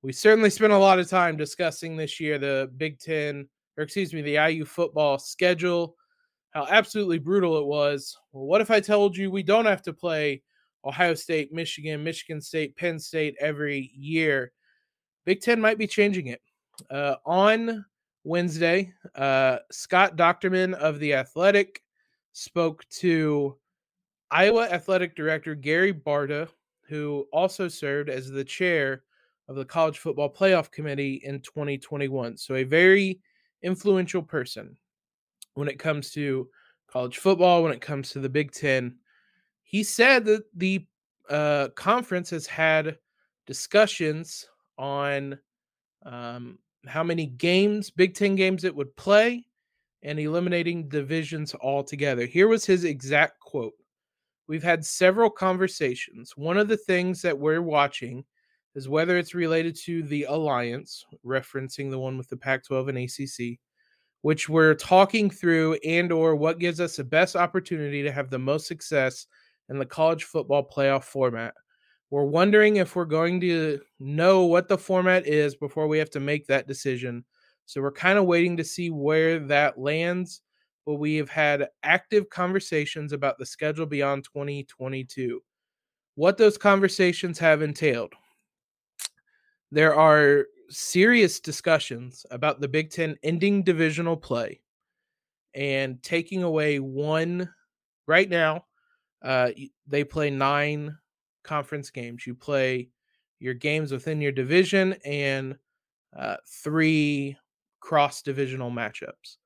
we 0.01 0.13
certainly 0.13 0.49
spent 0.49 0.71
a 0.71 0.77
lot 0.77 0.99
of 0.99 1.09
time 1.09 1.35
discussing 1.35 1.97
this 1.97 2.21
year 2.21 2.39
the 2.39 2.71
Big 2.77 2.99
Ten, 2.99 3.49
or 3.75 3.83
excuse 3.83 4.13
me, 4.13 4.21
the 4.21 4.35
IU 4.49 4.63
football 4.63 5.19
schedule, 5.19 5.97
how 6.51 6.65
absolutely 6.69 7.19
brutal 7.19 7.57
it 7.57 7.65
was. 7.65 8.17
Well, 8.31 8.45
what 8.45 8.61
if 8.61 8.71
I 8.71 8.79
told 8.79 9.17
you 9.17 9.29
we 9.29 9.43
don't 9.43 9.65
have 9.65 9.81
to 9.81 9.93
play 9.93 10.41
Ohio 10.85 11.15
State, 11.15 11.51
Michigan, 11.51 12.01
Michigan 12.01 12.39
State, 12.39 12.77
Penn 12.77 12.97
State 12.97 13.35
every 13.41 13.91
year? 13.93 14.53
Big 15.25 15.41
Ten 15.41 15.59
might 15.59 15.77
be 15.77 15.85
changing 15.85 16.27
it. 16.27 16.41
Uh, 16.89 17.15
on 17.25 17.83
Wednesday, 18.25 18.91
uh, 19.15 19.59
Scott 19.71 20.17
Dochterman 20.17 20.73
of 20.73 20.99
The 20.99 21.13
Athletic 21.13 21.81
spoke 22.33 22.83
to 22.99 23.55
Iowa 24.31 24.67
Athletic 24.69 25.15
Director 25.15 25.53
Gary 25.53 25.93
Barta, 25.93 26.49
who 26.89 27.27
also 27.31 27.67
served 27.67 28.09
as 28.09 28.29
the 28.29 28.43
chair 28.43 29.03
of 29.47 29.55
the 29.55 29.63
College 29.63 29.99
Football 29.99 30.33
Playoff 30.33 30.71
Committee 30.71 31.21
in 31.23 31.39
2021. 31.41 32.35
So, 32.37 32.55
a 32.55 32.63
very 32.63 33.21
influential 33.61 34.23
person 34.23 34.75
when 35.53 35.67
it 35.67 35.77
comes 35.77 36.11
to 36.11 36.49
college 36.87 37.19
football, 37.19 37.61
when 37.61 37.71
it 37.73 37.81
comes 37.81 38.09
to 38.09 38.19
the 38.19 38.29
Big 38.29 38.51
Ten. 38.51 38.95
He 39.63 39.83
said 39.83 40.25
that 40.25 40.43
the 40.55 40.85
uh, 41.29 41.69
conference 41.75 42.29
has 42.31 42.47
had 42.47 42.97
discussions 43.45 44.47
on 44.77 45.37
um, 46.05 46.57
how 46.87 47.03
many 47.03 47.25
games, 47.27 47.89
Big 47.89 48.13
Ten 48.15 48.35
games, 48.35 48.63
it 48.63 48.75
would 48.75 48.95
play 48.95 49.45
and 50.03 50.19
eliminating 50.19 50.87
divisions 50.87 51.55
altogether. 51.61 52.25
Here 52.25 52.47
was 52.47 52.65
his 52.65 52.83
exact 52.83 53.39
quote 53.39 53.73
We've 54.47 54.63
had 54.63 54.85
several 54.85 55.29
conversations. 55.29 56.37
One 56.37 56.57
of 56.57 56.67
the 56.67 56.77
things 56.77 57.21
that 57.23 57.37
we're 57.37 57.63
watching 57.63 58.23
is 58.75 58.87
whether 58.87 59.17
it's 59.17 59.33
related 59.33 59.75
to 59.85 60.03
the 60.03 60.25
alliance, 60.25 61.03
referencing 61.25 61.89
the 61.89 61.97
one 61.97 62.17
with 62.17 62.29
the 62.29 62.37
Pac-12 62.37 62.89
and 62.89 62.97
ACC, 62.99 63.59
which 64.21 64.47
we're 64.47 64.75
talking 64.75 65.29
through, 65.29 65.75
and 65.85 66.11
or 66.11 66.35
what 66.35 66.59
gives 66.59 66.79
us 66.79 66.97
the 66.97 67.03
best 67.03 67.35
opportunity 67.35 68.03
to 68.03 68.11
have 68.11 68.29
the 68.29 68.37
most 68.37 68.67
success 68.67 69.25
in 69.69 69.79
the 69.79 69.85
college 69.85 70.25
football 70.25 70.67
playoff 70.67 71.05
format. 71.05 71.55
We're 72.15 72.23
wondering 72.23 72.77
if 72.77 72.95
we're 72.95 73.03
going 73.03 73.41
to 73.41 73.81
know 73.99 74.45
what 74.45 74.69
the 74.69 74.77
format 74.77 75.27
is 75.27 75.53
before 75.53 75.89
we 75.89 75.97
have 75.97 76.09
to 76.11 76.21
make 76.21 76.47
that 76.47 76.65
decision. 76.65 77.25
So 77.65 77.81
we're 77.81 77.91
kind 77.91 78.17
of 78.17 78.23
waiting 78.23 78.55
to 78.55 78.63
see 78.63 78.89
where 78.89 79.37
that 79.37 79.77
lands. 79.77 80.41
But 80.85 80.93
we 80.93 81.15
have 81.15 81.27
had 81.27 81.67
active 81.83 82.29
conversations 82.29 83.11
about 83.11 83.37
the 83.37 83.45
schedule 83.45 83.85
beyond 83.85 84.23
2022. 84.23 85.41
What 86.15 86.37
those 86.37 86.57
conversations 86.57 87.37
have 87.39 87.61
entailed 87.61 88.13
there 89.73 89.93
are 89.93 90.45
serious 90.69 91.41
discussions 91.41 92.25
about 92.31 92.61
the 92.61 92.69
Big 92.69 92.91
Ten 92.91 93.17
ending 93.23 93.61
divisional 93.61 94.15
play 94.15 94.61
and 95.53 96.01
taking 96.01 96.43
away 96.43 96.79
one. 96.79 97.53
Right 98.07 98.29
now, 98.29 98.63
uh, 99.21 99.51
they 99.85 100.05
play 100.05 100.29
nine 100.29 100.95
conference 101.45 101.89
games. 101.89 102.27
You 102.27 102.35
play 102.35 102.89
your 103.39 103.53
games 103.53 103.91
within 103.91 104.21
your 104.21 104.31
division 104.31 104.95
and 105.05 105.55
uh, 106.17 106.37
three 106.63 107.37
cross 107.79 108.21
divisional 108.21 108.71
matchups. 108.71 109.37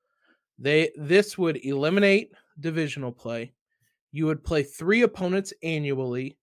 They 0.58 0.90
this 0.96 1.38
would 1.38 1.64
eliminate 1.64 2.32
divisional 2.58 3.12
play. 3.12 3.52
You 4.12 4.26
would 4.26 4.44
play 4.44 4.62
three 4.62 5.02
opponents 5.02 5.52
annually 5.62 6.36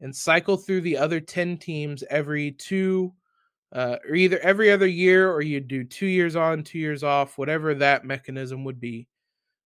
and 0.00 0.14
cycle 0.14 0.56
through 0.56 0.80
the 0.82 0.96
other 0.96 1.20
10 1.20 1.58
teams 1.58 2.02
every 2.10 2.52
two 2.52 3.12
uh, 3.72 3.96
or 4.06 4.14
either 4.14 4.38
every 4.40 4.70
other 4.70 4.86
year 4.86 5.32
or 5.32 5.40
you 5.40 5.58
do 5.60 5.82
two 5.82 6.06
years 6.06 6.36
on, 6.36 6.62
two 6.62 6.78
years 6.78 7.02
off, 7.02 7.38
whatever 7.38 7.74
that 7.74 8.04
mechanism 8.04 8.64
would 8.64 8.78
be. 8.78 9.08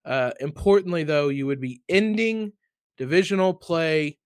Uh, 0.04 0.30
importantly, 0.38 1.02
though, 1.02 1.28
you 1.28 1.46
would 1.46 1.60
be 1.60 1.82
ending 1.88 2.52
divisional 2.96 3.52
play. 3.52 4.16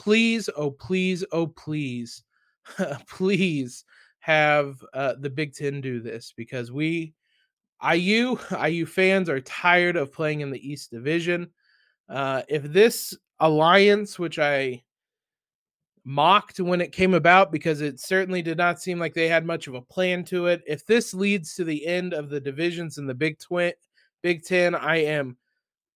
Please, 0.00 0.48
oh, 0.56 0.70
please, 0.70 1.26
oh, 1.30 1.46
please, 1.46 2.22
please 3.06 3.84
have 4.20 4.82
uh, 4.94 5.12
the 5.20 5.28
Big 5.28 5.52
Ten 5.52 5.82
do 5.82 6.00
this 6.00 6.32
because 6.34 6.72
we, 6.72 7.12
IU, 7.86 8.38
IU 8.66 8.86
fans 8.86 9.28
are 9.28 9.42
tired 9.42 9.96
of 9.96 10.10
playing 10.10 10.40
in 10.40 10.50
the 10.50 10.66
East 10.66 10.90
Division. 10.90 11.50
Uh, 12.08 12.40
if 12.48 12.62
this 12.62 13.14
alliance, 13.40 14.18
which 14.18 14.38
I 14.38 14.82
mocked 16.02 16.60
when 16.60 16.80
it 16.80 16.92
came 16.92 17.12
about 17.12 17.52
because 17.52 17.82
it 17.82 18.00
certainly 18.00 18.40
did 18.40 18.56
not 18.56 18.80
seem 18.80 18.98
like 18.98 19.12
they 19.12 19.28
had 19.28 19.44
much 19.44 19.66
of 19.66 19.74
a 19.74 19.82
plan 19.82 20.24
to 20.24 20.46
it. 20.46 20.62
If 20.66 20.86
this 20.86 21.12
leads 21.12 21.54
to 21.56 21.64
the 21.64 21.86
end 21.86 22.14
of 22.14 22.30
the 22.30 22.40
divisions 22.40 22.96
in 22.96 23.06
the 23.06 23.12
Big 23.12 23.38
Twin, 23.38 23.74
Big 24.22 24.44
Ten, 24.46 24.74
I 24.74 25.02
am 25.04 25.36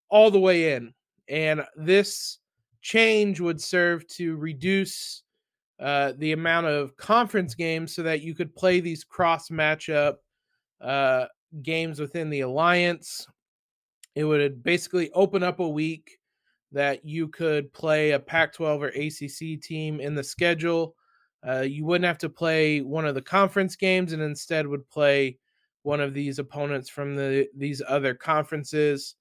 all 0.09 0.29
the 0.29 0.39
way 0.39 0.73
in, 0.73 0.93
and 1.27 1.65
this 1.75 2.37
change 2.85 3.39
would 3.39 3.59
serve 3.59 4.07
to 4.07 4.35
reduce 4.35 5.23
uh, 5.79 6.13
the 6.19 6.33
amount 6.33 6.67
of 6.67 6.95
conference 6.97 7.55
games 7.55 7.95
so 7.95 8.03
that 8.03 8.21
you 8.21 8.35
could 8.35 8.55
play 8.55 8.79
these 8.79 9.03
cross 9.03 9.49
matchup 9.49 10.17
uh, 10.81 11.25
games 11.63 11.99
within 11.99 12.29
the 12.29 12.41
alliance. 12.41 13.25
It 14.13 14.23
would 14.23 14.61
basically 14.61 15.09
open 15.13 15.41
up 15.41 15.59
a 15.59 15.67
week 15.67 16.19
that 16.73 17.03
you 17.03 17.27
could 17.27 17.73
play 17.73 18.11
a 18.11 18.19
Pac 18.19 18.53
12 18.53 18.83
or 18.83 18.87
ACC 18.89 19.59
team 19.59 19.99
in 19.99 20.13
the 20.13 20.23
schedule. 20.23 20.95
Uh, 21.45 21.61
you 21.61 21.85
wouldn't 21.85 22.05
have 22.05 22.19
to 22.19 22.29
play 22.29 22.81
one 22.81 23.07
of 23.07 23.15
the 23.15 23.21
conference 23.21 23.75
games 23.75 24.13
and 24.13 24.21
instead 24.21 24.67
would 24.67 24.87
play 24.91 25.39
one 25.81 26.01
of 26.01 26.13
these 26.13 26.37
opponents 26.37 26.87
from 26.87 27.15
the 27.15 27.47
these 27.57 27.81
other 27.87 28.13
conferences. 28.13 29.15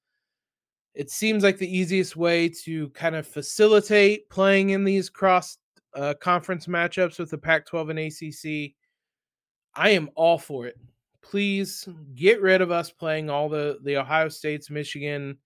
It 0.95 1.11
seems 1.11 1.43
like 1.43 1.59
the 1.59 1.77
easiest 1.77 2.17
way 2.17 2.49
to 2.65 2.89
kind 2.91 3.17
of 3.17 3.27
facilitate 3.27 4.29
playing 4.31 4.71
in 4.71 4.85
these 4.85 5.11
cross 5.11 5.59
uh, 5.95 6.15
conference 6.21 6.67
matchups 6.67 7.19
with 7.19 7.31
the 7.31 7.39
Pac 7.39 7.67
12 7.67 7.91
and 7.91 7.99
ACC. 7.99 8.75
I 9.75 9.91
am 9.91 10.11
all 10.15 10.39
for 10.39 10.67
it. 10.67 10.79
Please 11.21 11.89
get 12.15 12.41
rid 12.43 12.61
of 12.61 12.71
us 12.71 12.91
playing 12.91 13.31
all 13.31 13.49
the, 13.49 13.79
the 13.83 13.97
Ohio 13.97 14.29
States, 14.29 14.71
Michigan, 14.71 15.37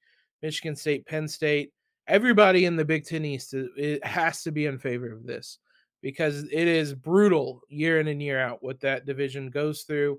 Michigan 0.42 0.76
State, 0.76 1.06
Penn 1.06 1.26
State 1.28 1.72
everybody 2.08 2.64
in 2.64 2.74
the 2.74 2.84
Big 2.84 3.04
Ten 3.04 3.24
East 3.24 3.54
it 3.54 4.04
has 4.04 4.42
to 4.42 4.50
be 4.50 4.66
in 4.66 4.78
favor 4.78 5.12
of 5.12 5.26
this 5.26 5.58
because 6.02 6.44
it 6.44 6.68
is 6.68 6.94
brutal 6.94 7.60
year 7.68 8.00
in 8.00 8.08
and 8.08 8.22
year 8.22 8.40
out 8.40 8.62
what 8.62 8.80
that 8.80 9.04
division 9.04 9.50
goes 9.50 9.82
through. 9.82 10.18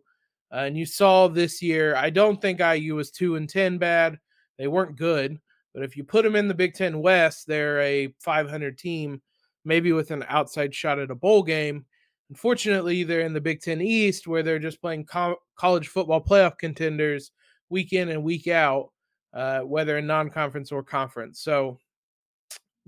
Uh, 0.51 0.59
and 0.59 0.77
you 0.77 0.85
saw 0.85 1.27
this 1.27 1.61
year, 1.61 1.95
I 1.95 2.09
don't 2.09 2.41
think 2.41 2.59
IU 2.59 2.95
was 2.95 3.11
2 3.11 3.35
and 3.35 3.49
10 3.49 3.77
bad. 3.77 4.19
They 4.60 4.67
weren't 4.67 4.98
good, 4.98 5.39
but 5.74 5.84
if 5.84 5.95
you 5.98 6.04
put 6.04 6.24
them 6.24 6.36
in 6.36 6.50
the 6.50 6.54
Big 6.54 6.74
10 6.74 7.02
West, 7.02 7.48
they're 7.48 7.80
a 7.80 8.13
500 8.19 8.78
team, 8.78 9.22
maybe 9.63 9.93
with 9.93 10.12
an 10.12 10.26
outside 10.28 10.76
shot 10.76 11.00
at 11.00 11.10
a 11.10 11.15
bowl 11.15 11.41
game. 11.41 11.86
Unfortunately, 12.30 13.04
they're 13.04 13.22
in 13.22 13.34
the 13.34 13.41
Big 13.41 13.62
10 13.62 13.82
East 13.82 14.28
where 14.28 14.43
they're 14.43 14.60
just 14.60 14.82
playing 14.82 15.06
co- 15.06 15.39
college 15.56 15.88
football 15.88 16.22
playoff 16.22 16.58
contenders 16.58 17.32
week 17.69 17.93
in 17.93 18.10
and 18.10 18.22
week 18.22 18.48
out, 18.48 18.89
uh, 19.34 19.62
whether 19.62 19.98
in 19.98 20.06
non 20.06 20.30
conference 20.30 20.72
or 20.72 20.84
conference. 20.84 21.39
So 21.39 21.80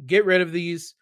get 0.06 0.26
rid 0.26 0.42
of 0.42 0.52
these. 0.52 0.96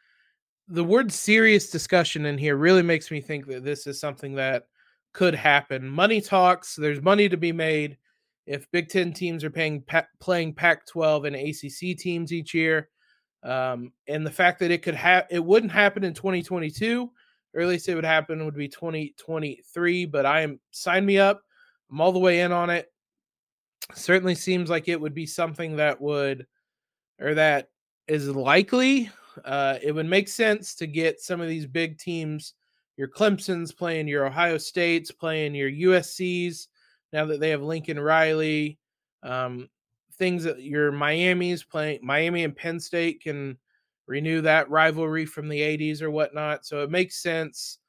The 0.68 0.84
word 0.84 1.12
serious 1.12 1.72
discussion 1.72 2.28
in 2.28 2.38
here 2.38 2.56
really 2.56 2.84
makes 2.84 3.10
me 3.10 3.22
think 3.22 3.48
that 3.48 3.64
this 3.64 3.88
is 3.88 4.00
something 4.00 4.36
that 4.36 4.68
could 5.14 5.34
happen. 5.34 5.90
Money 5.90 6.22
talks, 6.22 6.76
there's 6.76 7.02
money 7.02 7.28
to 7.28 7.38
be 7.38 7.52
made. 7.52 7.98
If 8.50 8.70
Big 8.72 8.90
Ten 8.90 9.14
teams 9.14 9.44
are 9.44 9.52
paying 9.52 9.84
playing 10.20 10.56
Pac 10.56 10.88
12 10.88 11.26
and 11.26 11.36
ACC 11.36 11.96
teams 11.96 12.34
each 12.34 12.56
year, 12.56 12.90
um, 13.44 13.94
and 14.08 14.26
the 14.26 14.32
fact 14.32 14.60
that 14.60 14.72
it 14.72 14.82
could 14.82 14.96
have 14.96 15.28
it 15.30 15.46
wouldn't 15.46 15.72
happen 15.72 16.04
in 16.04 16.16
2022, 16.16 17.12
or 17.54 17.62
at 17.62 17.68
least 17.68 17.88
it 17.88 17.94
would 17.94 18.04
happen 18.04 18.44
would 18.44 18.56
be 18.56 18.68
2023. 18.68 20.06
But 20.06 20.26
I 20.26 20.42
am 20.42 20.60
sign 20.72 21.06
me 21.06 21.20
up. 21.20 21.44
I'm 21.92 22.02
all 22.02 22.12
the 22.12 22.18
way 22.18 22.42
in 22.42 22.52
on 22.52 22.72
it. 22.72 22.92
Certainly 23.94 24.34
seems 24.34 24.68
like 24.68 24.88
it 24.88 25.00
would 25.00 25.14
be 25.14 25.28
something 25.28 25.76
that 25.76 26.02
would 26.02 26.48
or 27.22 27.36
that 27.36 27.70
is 28.08 28.30
likely. 28.30 29.12
Uh, 29.46 29.78
it 29.84 29.92
would 29.92 30.08
make 30.08 30.28
sense 30.28 30.74
to 30.74 30.88
get 30.88 31.22
some 31.22 31.40
of 31.40 31.48
these 31.48 31.68
big 31.68 32.00
teams, 32.00 32.56
your 32.98 33.08
Clemson's 33.08 33.72
playing 33.72 34.08
your 34.08 34.26
Ohio 34.26 34.58
States, 34.58 35.12
playing 35.12 35.54
your 35.54 35.70
USC's 35.70 36.68
now 37.13 37.26
that 37.26 37.39
they 37.39 37.50
have 37.50 37.62
Lincoln 37.62 38.00
Riley. 38.00 38.78
Um, 39.24 39.69
things 40.19 40.43
that 40.43 40.62
your 40.62 40.91
Miami's 40.91 41.63
playing, 41.63 42.00
Miami 42.04 42.43
and 42.43 42.56
Penn 42.56 42.80
State 42.80 43.24
can 43.24 43.58
renew 44.06 44.41
that 44.41 44.69
rivalry 44.69 45.26
from 45.26 45.48
the 45.48 45.60
80s 45.60 46.02
or 46.02 46.12
whatnot. 46.12 46.65
So 46.65 46.84
it 46.84 46.91
makes 46.91 47.24
sense. 47.24 47.80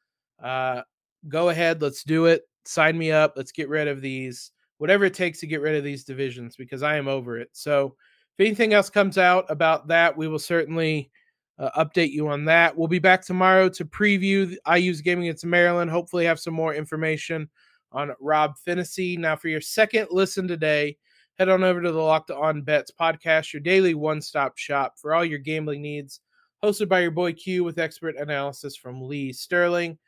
Uh, 0.43 0.83
go 1.29 1.49
ahead, 1.49 1.83
let's 1.83 2.05
do 2.05 2.27
it. 2.27 2.43
Sign 2.65 2.97
me 2.97 3.11
up. 3.11 3.35
Let's 3.37 3.53
get 3.53 3.69
rid 3.69 3.89
of 3.89 4.01
these, 4.01 4.53
whatever 4.79 5.07
it 5.07 5.15
takes 5.15 5.41
to 5.41 5.47
get 5.47 5.61
rid 5.61 5.77
of 5.77 5.85
these 5.85 6.05
divisions 6.05 6.57
because 6.57 6.83
I 6.83 6.97
am 6.97 7.09
over 7.09 7.39
it. 7.39 7.49
So 7.53 7.97
if 8.39 8.47
anything 8.47 8.73
else 8.73 8.89
comes 8.89 9.19
out 9.19 9.45
about 9.49 9.89
that, 9.89 10.17
we 10.17 10.29
will 10.29 10.39
certainly 10.39 11.11
uh, 11.59 11.85
update 11.85 12.11
you 12.11 12.29
on 12.29 12.45
that. 12.47 12.77
We'll 12.77 12.89
be 12.89 12.99
back 12.99 13.23
tomorrow 13.23 13.69
to 13.71 13.85
preview 13.85 14.57
IU's 14.73 15.01
game 15.01 15.21
against 15.21 15.45
Maryland. 15.45 15.91
Hopefully, 15.91 16.25
have 16.25 16.41
some 16.41 16.55
more 16.55 16.75
information 16.75 17.51
on 17.93 18.13
Rob 18.21 18.55
Phinisee. 18.67 19.19
Now, 19.19 19.37
for 19.37 19.49
your 19.49 19.61
second 19.61 20.09
listen 20.11 20.47
today, 20.47 20.97
head 21.39 21.49
on 21.49 21.65
over 21.65 21.81
to 21.81 21.93
the 21.93 21.99
Locked 21.99 22.31
On 22.31 22.63
Bets 22.63 22.93
podcast, 22.99 23.53
your 23.53 23.61
daily 23.61 23.95
one 23.95 24.21
stop 24.21 24.59
shop 24.59 24.95
for 25.01 25.15
all 25.15 25.25
your 25.25 25.39
gambling 25.39 25.83
needs. 25.83 26.21
Hosted 26.63 26.89
by 26.89 27.01
your 27.01 27.11
boy 27.11 27.33
Q 27.33 27.65
with 27.65 27.79
expert 27.79 28.17
analysis 28.17 28.77
from 28.77 29.01
Lee 29.01 29.33
Sterling. 29.33 29.99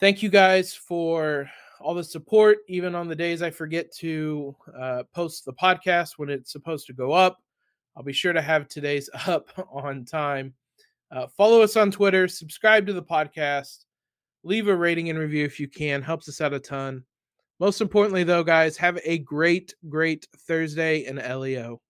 Thank 0.00 0.22
you 0.22 0.28
guys 0.28 0.74
for 0.74 1.48
all 1.80 1.94
the 1.94 2.04
support, 2.04 2.58
even 2.68 2.94
on 2.94 3.08
the 3.08 3.14
days 3.14 3.42
I 3.42 3.50
forget 3.50 3.92
to 3.96 4.54
uh, 4.78 5.02
post 5.14 5.44
the 5.44 5.52
podcast 5.52 6.14
when 6.16 6.28
it's 6.28 6.52
supposed 6.52 6.86
to 6.88 6.92
go 6.92 7.12
up. 7.12 7.38
I'll 7.96 8.02
be 8.02 8.12
sure 8.12 8.32
to 8.32 8.42
have 8.42 8.68
today's 8.68 9.08
up 9.26 9.48
on 9.72 10.04
time. 10.04 10.54
Uh, 11.10 11.28
follow 11.28 11.62
us 11.62 11.76
on 11.76 11.90
Twitter, 11.90 12.26
subscribe 12.28 12.86
to 12.86 12.92
the 12.92 13.02
podcast, 13.02 13.85
leave 14.46 14.68
a 14.68 14.76
rating 14.76 15.10
and 15.10 15.18
review 15.18 15.44
if 15.44 15.58
you 15.58 15.68
can, 15.68 16.00
helps 16.00 16.28
us 16.28 16.40
out 16.40 16.54
a 16.54 16.60
ton. 16.60 17.04
Most 17.58 17.80
importantly, 17.80 18.22
though, 18.22 18.44
guys, 18.44 18.76
have 18.76 18.98
a 19.04 19.18
great, 19.18 19.74
great 19.88 20.26
Thursday 20.46 21.04
in 21.06 21.16
LEO. 21.16 21.80